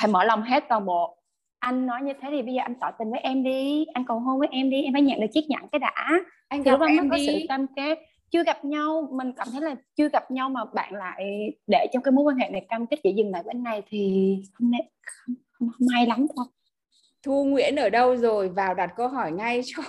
[0.00, 1.18] phải mở lòng hết toàn bộ.
[1.58, 3.84] Anh nói như thế thì bây giờ anh tỏ tình với em đi.
[3.94, 4.82] Anh cầu hôn với em đi.
[4.82, 6.10] Em phải nhận được chiếc nhẫn cái đã.
[6.48, 7.26] Anh gặp thì em có đi.
[7.26, 7.98] sự cam kết.
[8.30, 11.24] Chưa gặp nhau mình cảm thấy là chưa gặp nhau mà bạn lại
[11.66, 14.36] để trong cái mối quan hệ này cam kết chỉ dừng lại bên này thì
[14.52, 14.70] không,
[15.26, 16.46] không, không, không hay lắm đâu
[17.24, 18.48] Thu Nguyễn ở đâu rồi?
[18.48, 19.82] Vào đặt câu hỏi ngay cho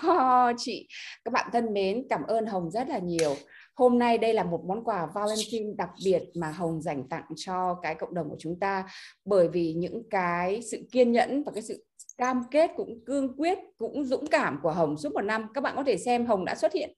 [0.57, 0.87] chị.
[1.25, 3.35] Các bạn thân mến, cảm ơn Hồng rất là nhiều.
[3.75, 7.79] Hôm nay đây là một món quà Valentine đặc biệt mà Hồng dành tặng cho
[7.81, 8.83] cái cộng đồng của chúng ta.
[9.25, 11.85] Bởi vì những cái sự kiên nhẫn và cái sự
[12.17, 15.47] cam kết cũng cương quyết, cũng dũng cảm của Hồng suốt một năm.
[15.53, 16.89] Các bạn có thể xem Hồng đã xuất hiện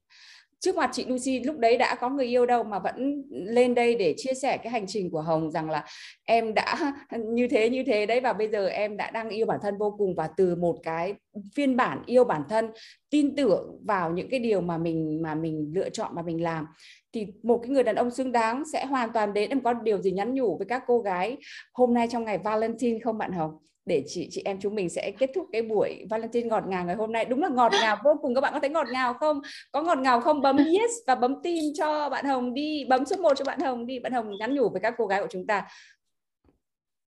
[0.60, 3.96] trước mặt chị Lucy, lúc đấy đã có người yêu đâu mà vẫn lên đây
[3.96, 5.86] để chia sẻ cái hành trình của Hồng rằng là
[6.26, 6.94] em đã
[7.34, 9.96] như thế như thế đấy và bây giờ em đã đang yêu bản thân vô
[9.98, 11.14] cùng và từ một cái
[11.56, 12.72] phiên bản yêu bản thân,
[13.10, 16.66] tin tưởng vào những cái điều mà mình mà mình lựa chọn, mà mình làm
[17.14, 20.02] thì một cái người đàn ông xứng đáng sẽ hoàn toàn đến em có điều
[20.02, 21.38] gì nhắn nhủ với các cô gái
[21.74, 23.58] hôm nay trong ngày Valentine không bạn Hồng?
[23.86, 26.96] Để chị chị em chúng mình sẽ kết thúc cái buổi Valentine ngọt ngào ngày
[26.96, 27.26] hôm nay.
[27.26, 29.42] Đúng là ngọt ngào vô cùng các bạn có thấy ngọt ngào không?
[29.72, 30.42] Có ngọt ngào không?
[30.42, 32.86] Bấm yes và bấm tin cho bạn Hồng đi.
[32.90, 34.00] Bấm số 1 cho bạn Hồng đi.
[34.00, 35.68] Bạn Hồng nhắn nhủ với các cô gái của chúng ta.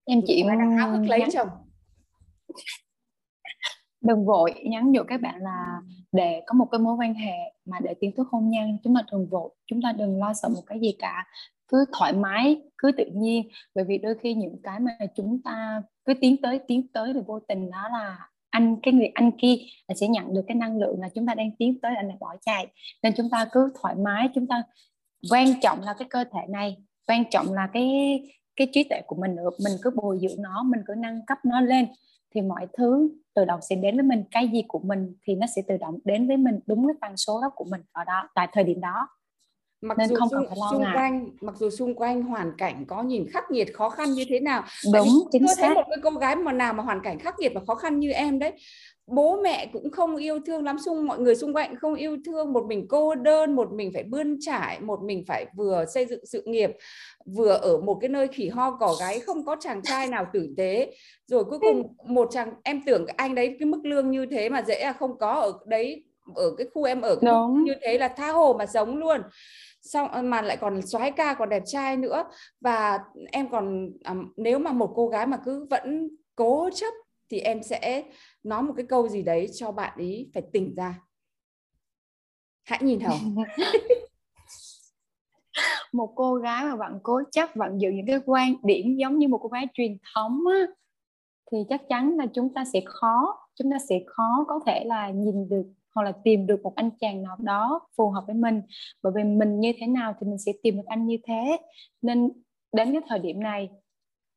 [0.05, 1.49] Em chị đang háo hức lấy chồng.
[4.01, 5.81] Đừng vội nhắn nhủ các bạn là
[6.13, 9.03] để có một cái mối quan hệ mà để tiến tới hôn nhân, chúng ta
[9.13, 11.27] đừng vội, chúng ta đừng lo sợ một cái gì cả.
[11.69, 13.49] Cứ thoải mái, cứ tự nhiên.
[13.75, 17.21] Bởi vì đôi khi những cái mà chúng ta cứ tiến tới tiến tới thì
[17.27, 18.19] vô tình đó là
[18.51, 19.57] anh, cái người anh kia
[19.89, 22.17] là sẽ nhận được cái năng lượng là chúng ta đang tiến tới, anh này
[22.21, 22.67] bỏ chạy.
[23.03, 24.63] Nên chúng ta cứ thoải mái, chúng ta
[25.31, 27.89] quan trọng là cái cơ thể này, quan trọng là cái
[28.57, 29.37] cái trí tuệ của mình.
[29.37, 31.87] Nữa mình cứ bồi dưỡng nó, mình cứ nâng cấp nó lên
[32.35, 35.47] thì mọi thứ tự động sẽ đến với mình cái gì của mình thì nó
[35.57, 38.29] sẽ tự động đến với mình đúng cái tần số đó của mình ở đó
[38.35, 39.09] tại thời điểm đó.
[39.83, 43.27] Mặc Nên dù không xung, xung quanh mặc dù xung quanh hoàn cảnh có nhìn
[43.31, 45.63] khắc nghiệt khó khăn như thế nào đúng chính tôi xác.
[45.63, 47.99] thấy một cái cô gái mà nào mà hoàn cảnh khắc nghiệt và khó khăn
[47.99, 48.53] như em đấy
[49.11, 52.53] bố mẹ cũng không yêu thương lắm xung mọi người xung quanh không yêu thương
[52.53, 56.27] một mình cô đơn một mình phải bươn trải một mình phải vừa xây dựng
[56.27, 56.71] sự nghiệp
[57.27, 60.49] vừa ở một cái nơi khỉ ho cỏ gáy không có chàng trai nào tử
[60.57, 60.95] tế.
[61.27, 64.63] Rồi cuối cùng một chàng em tưởng anh đấy cái mức lương như thế mà
[64.63, 66.05] dễ là không có ở đấy
[66.35, 67.31] ở cái khu em ở cái
[67.65, 69.21] như thế là tha hồ mà sống luôn.
[69.83, 72.25] Xong ờ, mà lại còn soái ca còn đẹp trai nữa.
[72.61, 72.99] Và
[73.33, 76.95] em còn à, nếu mà một cô gái mà cứ vẫn cố chấp
[77.31, 78.05] thì em sẽ
[78.43, 81.01] nói một cái câu gì đấy cho bạn ấy phải tỉnh ra.
[82.65, 83.37] Hãy nhìn hồng
[85.93, 89.29] một cô gái mà bạn cố chấp bạn giữ những cái quan điểm giống như
[89.29, 90.67] một cô gái truyền thống á,
[91.53, 95.11] thì chắc chắn là chúng ta sẽ khó chúng ta sẽ khó có thể là
[95.11, 98.63] nhìn được hoặc là tìm được một anh chàng nào đó phù hợp với mình.
[99.03, 101.57] Bởi vì mình như thế nào thì mình sẽ tìm được anh như thế.
[102.03, 102.31] Nên
[102.73, 103.71] đến cái thời điểm này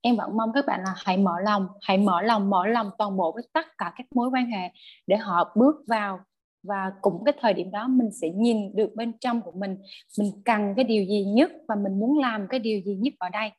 [0.04, 3.18] em vẫn mong các bạn là hãy mở lòng, hãy mở lòng mở lòng toàn
[3.18, 4.70] bộ với tất cả các mối quan hệ
[5.08, 6.20] để họ bước vào
[6.64, 9.78] và cùng cái thời điểm đó mình sẽ nhìn được bên trong của mình
[10.20, 13.30] mình cần cái điều gì nhất và mình muốn làm cái điều gì nhất ở
[13.30, 13.51] đây.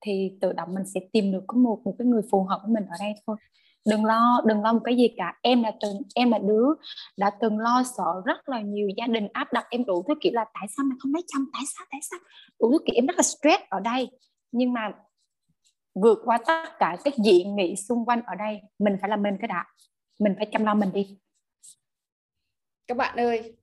[0.00, 2.74] Thì tự động mình sẽ tìm được có một một cái người phù hợp với
[2.74, 3.36] mình ở đây thôi.
[3.90, 5.38] Đừng lo đừng lo một cái gì cả.
[5.42, 6.66] Em là từng, em là đứa
[7.16, 10.32] đã từng lo sợ rất là nhiều gia đình áp đặt em đủ thứ kiểu
[10.34, 11.44] là tại sao mày không lấy chồng?
[11.52, 11.86] Tại sao?
[11.90, 12.18] Tại sao?
[12.60, 14.10] Đủ thứ kiểu em rất là stress ở đây.
[14.52, 14.92] Nhưng mà
[15.94, 19.36] vượt qua tất cả các dị nghị xung quanh ở đây mình phải làm mình
[19.40, 19.64] cái đã.
[20.20, 21.18] Mình phải chăm lo mình đi.
[22.86, 23.56] Các bạn ơi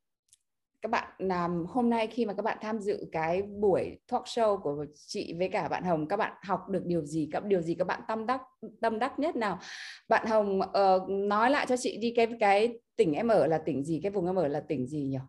[0.82, 4.58] các bạn làm hôm nay khi mà các bạn tham dự cái buổi talk show
[4.58, 7.76] của chị với cả bạn Hồng các bạn học được điều gì các điều gì
[7.76, 8.42] các bạn tâm đắc
[8.82, 9.60] tâm đắc nhất nào?
[10.10, 13.84] Bạn Hồng uh, nói lại cho chị đi cái cái tỉnh em ở là tỉnh
[13.84, 15.20] gì cái vùng em ở là tỉnh gì nhỉ?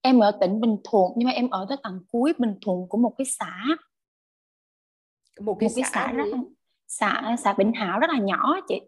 [0.00, 2.98] Em ở tỉnh Bình Thuận nhưng mà em ở tới tận cuối Bình Thuận của
[2.98, 3.62] một cái xã
[5.40, 6.24] một cái, một cái xã, xã rất
[6.86, 8.80] xã xã Bình Hảo rất là nhỏ chị.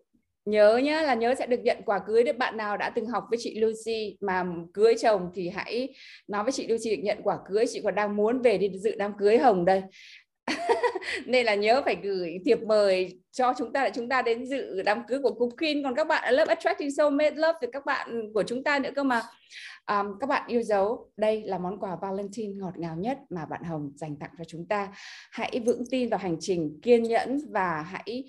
[0.45, 3.25] Nhớ nhá là nhớ sẽ được nhận quà cưới đấy bạn nào đã từng học
[3.31, 4.45] với chị Lucy mà
[4.75, 5.95] cưới chồng thì hãy
[6.29, 7.67] nói với chị Lucy được nhận quả cưới.
[7.73, 9.83] Chị còn đang muốn về đi dự đám cưới hồng đây
[11.27, 14.83] nên là nhớ phải gửi thiệp mời cho chúng ta để chúng ta đến dự
[14.83, 17.87] đám cưới của cô Queen còn các bạn ở lớp Attracting Soulmate Love thì các
[17.87, 19.23] bạn của chúng ta nữa cơ mà.
[19.91, 23.63] Um, các bạn yêu dấu đây là món quà Valentine ngọt ngào nhất mà bạn
[23.63, 24.89] Hồng dành tặng cho chúng ta.
[25.31, 28.25] Hãy vững tin vào hành trình kiên nhẫn và hãy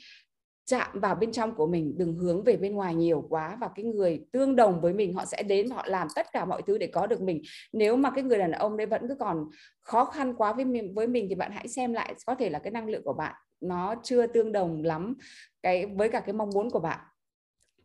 [0.70, 3.86] chạm vào bên trong của mình đừng hướng về bên ngoài nhiều quá và cái
[3.86, 6.88] người tương đồng với mình họ sẽ đến họ làm tất cả mọi thứ để
[6.88, 7.41] có được mình.
[7.74, 9.49] Nếu mà cái người đàn ông đấy vẫn cứ còn
[9.82, 12.59] khó khăn quá với mình với mình thì bạn hãy xem lại có thể là
[12.59, 15.13] cái năng lượng của bạn nó chưa tương đồng lắm
[15.61, 16.99] cái với cả cái mong muốn của bạn.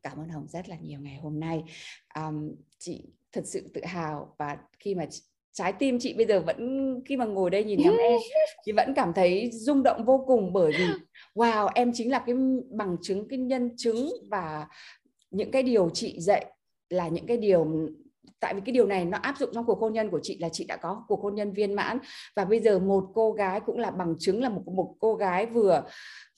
[0.02, 1.64] Cảm ơn hồng rất là nhiều ngày hôm nay.
[2.14, 5.06] Um, chị thật sự tự hào và khi mà
[5.54, 8.18] trái tim chị bây giờ vẫn khi mà ngồi đây nhìn ngắm em
[8.64, 10.84] chị vẫn cảm thấy rung động vô cùng bởi vì
[11.34, 12.36] wow em chính là cái
[12.70, 14.66] bằng chứng cái nhân chứng và
[15.30, 16.46] những cái điều chị dạy
[16.90, 17.66] là những cái điều
[18.40, 20.48] tại vì cái điều này nó áp dụng trong cuộc hôn nhân của chị là
[20.48, 21.98] chị đã có cuộc hôn nhân viên mãn.
[22.36, 25.46] Và bây giờ một cô gái cũng là bằng chứng là một một cô gái
[25.46, 25.82] vừa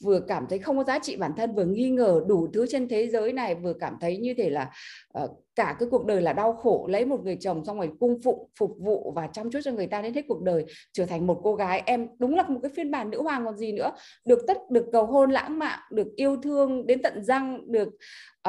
[0.05, 2.89] vừa cảm thấy không có giá trị bản thân vừa nghi ngờ đủ thứ trên
[2.89, 4.71] thế giới này vừa cảm thấy như thể là
[5.25, 8.21] uh, cả cái cuộc đời là đau khổ lấy một người chồng xong rồi cung
[8.25, 11.27] phụng phục vụ và chăm chút cho người ta đến hết cuộc đời trở thành
[11.27, 11.83] một cô gái.
[11.87, 13.91] Em đúng là một cái phiên bản nữ hoàng còn gì nữa.
[14.25, 17.89] Được tất được cầu hôn lãng mạn được yêu thương đến tận răng được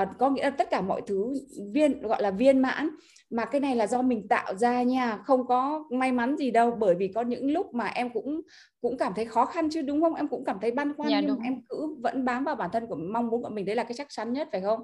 [0.02, 1.34] uh, có nghĩa là tất cả mọi thứ
[1.74, 2.90] viên gọi là viên mãn.
[3.30, 6.72] Mà cái này là do mình tạo ra nha không có may mắn gì đâu
[6.80, 8.42] bởi vì có những lúc mà em cũng
[8.82, 10.14] cũng cảm thấy khó khăn chứ đúng không?
[10.14, 11.44] Em cũng cảm thấy băn khoăn dạ, nhưng đúng.
[11.44, 13.94] em cứ vẫn bám vào bản thân của mong muốn của mình đấy là cái
[13.94, 14.80] chắc chắn nhất phải không?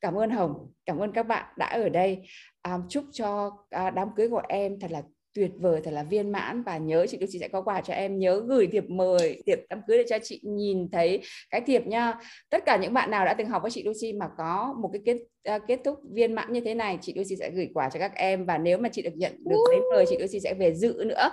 [0.00, 2.18] Cảm ơn hồng cảm ơn các bạn đã ở đây.
[2.62, 5.02] À, chúc cho à, đám cưới của em thật là
[5.34, 6.62] tuyệt vời thật là viên mãn.
[6.62, 9.60] Và nhớ chị Đức chị sẽ có quà cho em nhớ gửi thiệp mời thiệp
[9.70, 11.20] đám cưới để cho chị nhìn thấy
[11.50, 12.18] cái thiệp nha.
[12.50, 15.02] Tất cả những bạn nào đã từng học với chị Lucy mà có một cái
[15.04, 15.16] kết
[15.56, 18.14] uh, kết thúc viên mãn như thế này chị Lucy sẽ gửi quà cho các
[18.14, 18.46] em.
[18.46, 21.30] Và nếu mà chị được nhận được giấy mời chị Lucy sẽ về dự nữa.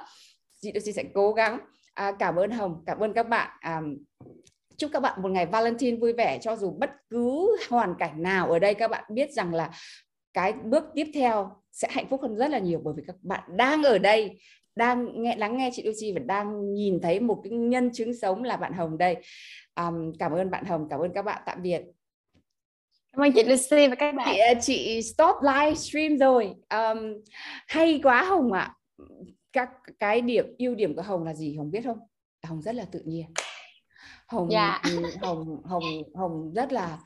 [0.62, 1.60] Chị Lucy sẽ cố gắng
[1.94, 3.50] à, cảm ơn Hồng cảm ơn các bạn.
[3.60, 3.82] À,
[4.78, 8.52] chúc các bạn một ngày Valentine vui vẻ cho dù bất cứ hoàn cảnh nào
[8.52, 9.72] ở đây các bạn biết rằng là
[10.34, 13.44] cái bước tiếp theo sẽ hạnh phúc hơn rất là nhiều bởi vì các bạn
[13.58, 14.40] đang ở đây
[14.76, 18.44] đang nghe lắng nghe chị Lucy và đang nhìn thấy một cái nhân chứng sống
[18.44, 19.16] là bạn Hồng đây.
[19.76, 21.82] Um, cảm ơn bạn Hồng cảm ơn các bạn tạm biệt.
[23.12, 24.28] Cảm ơn chị Lucy và các bạn.
[24.32, 26.54] Chị, à, chị stop livestream rồi.
[26.70, 27.22] Um,
[27.68, 28.76] hay quá Hồng ạ.
[28.98, 29.04] à.
[29.54, 31.56] Các cái điểm ưu điểm của Hồng là gì?
[31.56, 32.00] Hồng biết không?
[32.44, 33.26] Hồng rất là tự nhiên.
[34.28, 34.82] Hồng dạ.
[35.22, 35.84] Hồng Hồng
[36.16, 37.00] Hồng rất là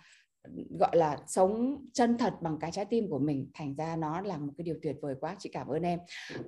[0.79, 3.51] gọi là sống chân thật bằng cái trái tim của mình.
[3.53, 5.35] Thành ra nó là một cái điều tuyệt vời quá.
[5.39, 5.99] Chị cảm ơn em.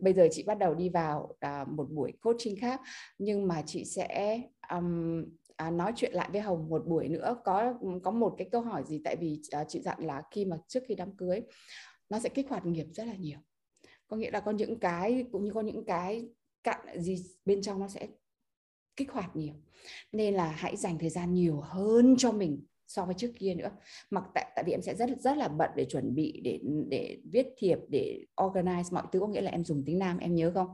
[0.01, 2.81] Bây giờ chị bắt đầu đi vào uh, một buổi coaching khác.
[3.17, 4.41] Nhưng mà chị sẽ
[4.71, 5.23] um,
[5.55, 7.35] à, nói chuyện lại với Hồng một buổi nữa.
[7.43, 7.73] Có
[8.03, 9.01] có một cái câu hỏi gì?
[9.03, 11.41] Tại vì à, chị dặn là khi mà trước khi đám cưới
[12.09, 13.39] nó sẽ kích hoạt nghiệp rất là nhiều
[14.09, 16.29] có nghĩa là có những cái cũng như có những cái
[16.63, 18.07] cặn gì bên trong nó sẽ
[18.95, 19.53] kích hoạt nhiều.
[20.11, 23.71] Nên là hãy dành thời gian nhiều hơn cho mình so với trước kia nữa.
[24.09, 27.21] Mặc tại tại vì em sẽ rất rất là bận để chuẩn bị để để
[27.31, 29.19] viết thiệp để organize mọi thứ.
[29.19, 30.67] Có nghĩa là em dùng tiếng nam em nhớ không?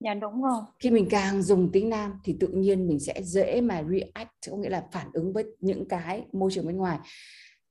[0.00, 0.62] Dạ đúng rồi.
[0.78, 4.56] Khi mình càng dùng tiếng nam thì tự nhiên mình sẽ dễ mà react có
[4.56, 6.98] nghĩa là phản ứng với những cái môi trường bên ngoài.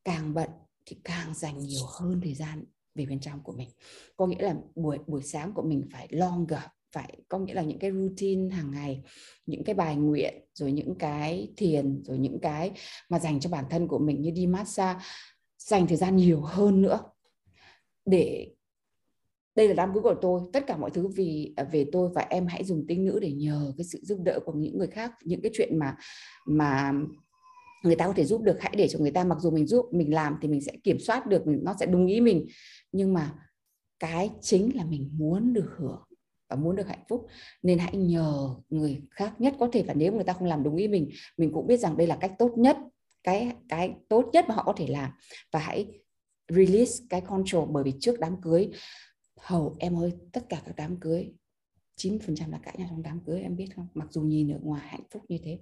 [0.04, 0.50] Càng bận
[0.86, 2.64] thì càng dành nhiều hơn thời gian
[2.96, 3.70] về bên trong của mình.
[4.18, 6.60] Có nghĩa là buổi buổi sáng của mình phải longer,
[6.92, 9.04] phải có nghĩa là những cái routine hàng ngày,
[9.46, 12.72] những cái bài nguyện, rồi những cái thiền, rồi những cái
[13.10, 15.00] mà dành cho bản thân của mình như đi massage,
[15.58, 17.00] dành thời gian nhiều hơn nữa.
[18.06, 18.56] Để,
[19.56, 20.42] đây là đám cưới của tôi.
[20.54, 23.32] Tất cả mọi thứ vì à, về tôi và em hãy dùng tinh nữ để
[23.32, 25.12] nhờ cái sự giúp đỡ của những người khác.
[25.24, 25.96] Những cái chuyện mà
[26.46, 26.94] mà
[27.84, 29.86] người ta có thể giúp được, hãy để cho người ta, mặc dù mình giúp,
[29.92, 32.48] mình làm thì mình sẽ kiểm soát được nó sẽ đúng ý mình.
[32.92, 33.34] Nhưng mà
[34.00, 36.04] cái chính là mình muốn được hưởng
[36.50, 37.28] và muốn được hạnh phúc.
[37.64, 40.76] Nên hãy nhờ người khác nhất, có thể và nếu người ta không làm đúng
[40.76, 42.78] ý mình mình cũng biết rằng đây là cách tốt nhất,
[43.24, 45.12] cái cái tốt nhất mà họ có thể làm.
[45.52, 45.88] Và hãy
[46.50, 48.70] release cái control, bởi vì trước đám cưới,
[49.40, 51.34] hầu, em ơi, tất cả các đám cưới
[52.02, 53.88] 9% là cãi nhau trong đám cưới em biết không?
[53.94, 55.60] Mặc dù nhìn ở ngoài hạnh phúc như thế.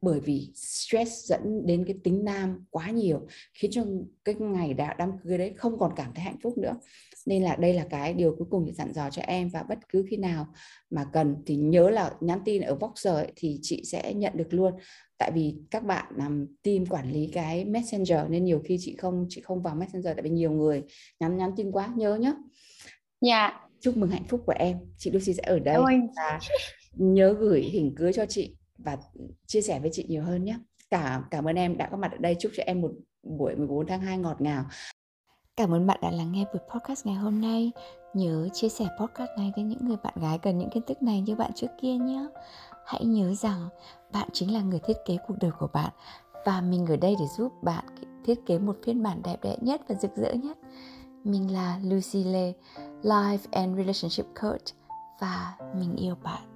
[0.00, 3.84] Bởi vì stress dẫn đến cái tính nam quá nhiều khiến cho
[4.24, 6.74] cái ngày đã đám cưới đấy không còn cảm thấy hạnh phúc nữa.
[7.26, 9.78] Nên là đây là cái điều cuối cùng để dặn dò cho em và bất
[9.88, 10.46] cứ khi nào
[10.90, 14.54] mà cần thì nhớ là nhắn tin ở Voxer ấy, thì chị sẽ nhận được
[14.54, 14.74] luôn.
[15.18, 19.26] Tại vì các bạn làm team quản lý cái messenger nên nhiều khi chị không
[19.28, 20.82] chị không vào messenger tại vì nhiều người
[21.20, 22.32] nhắn nhắn tin quá nhớ nhá.
[23.20, 25.76] Dạ chúc mừng hạnh phúc của em chị Lucy sẽ ở đây
[26.16, 26.38] và
[26.92, 28.96] nhớ gửi hình cưới cho chị và
[29.46, 30.58] chia sẻ với chị nhiều hơn nhé
[30.90, 32.90] cảm cảm ơn em đã có mặt ở đây chúc cho em một
[33.22, 34.64] buổi 14 tháng 2 ngọt ngào
[35.56, 37.72] Cảm ơn bạn đã lắng nghe buổi podcast ngày hôm nay.
[38.14, 41.20] Nhớ chia sẻ podcast này với những người bạn gái cần những kiến thức này
[41.20, 42.26] như bạn trước kia nhé.
[42.86, 43.68] Hãy nhớ rằng
[44.12, 45.92] bạn chính là người thiết kế cuộc đời của bạn
[46.46, 47.84] và mình ở đây để giúp bạn
[48.24, 50.58] thiết kế một phiên bản đẹp đẽ nhất và rực rỡ nhất.
[51.24, 52.52] Mình là Lucy Lê,
[53.04, 54.74] Life and Relationship Coach
[55.20, 56.53] và mình yêu bạn.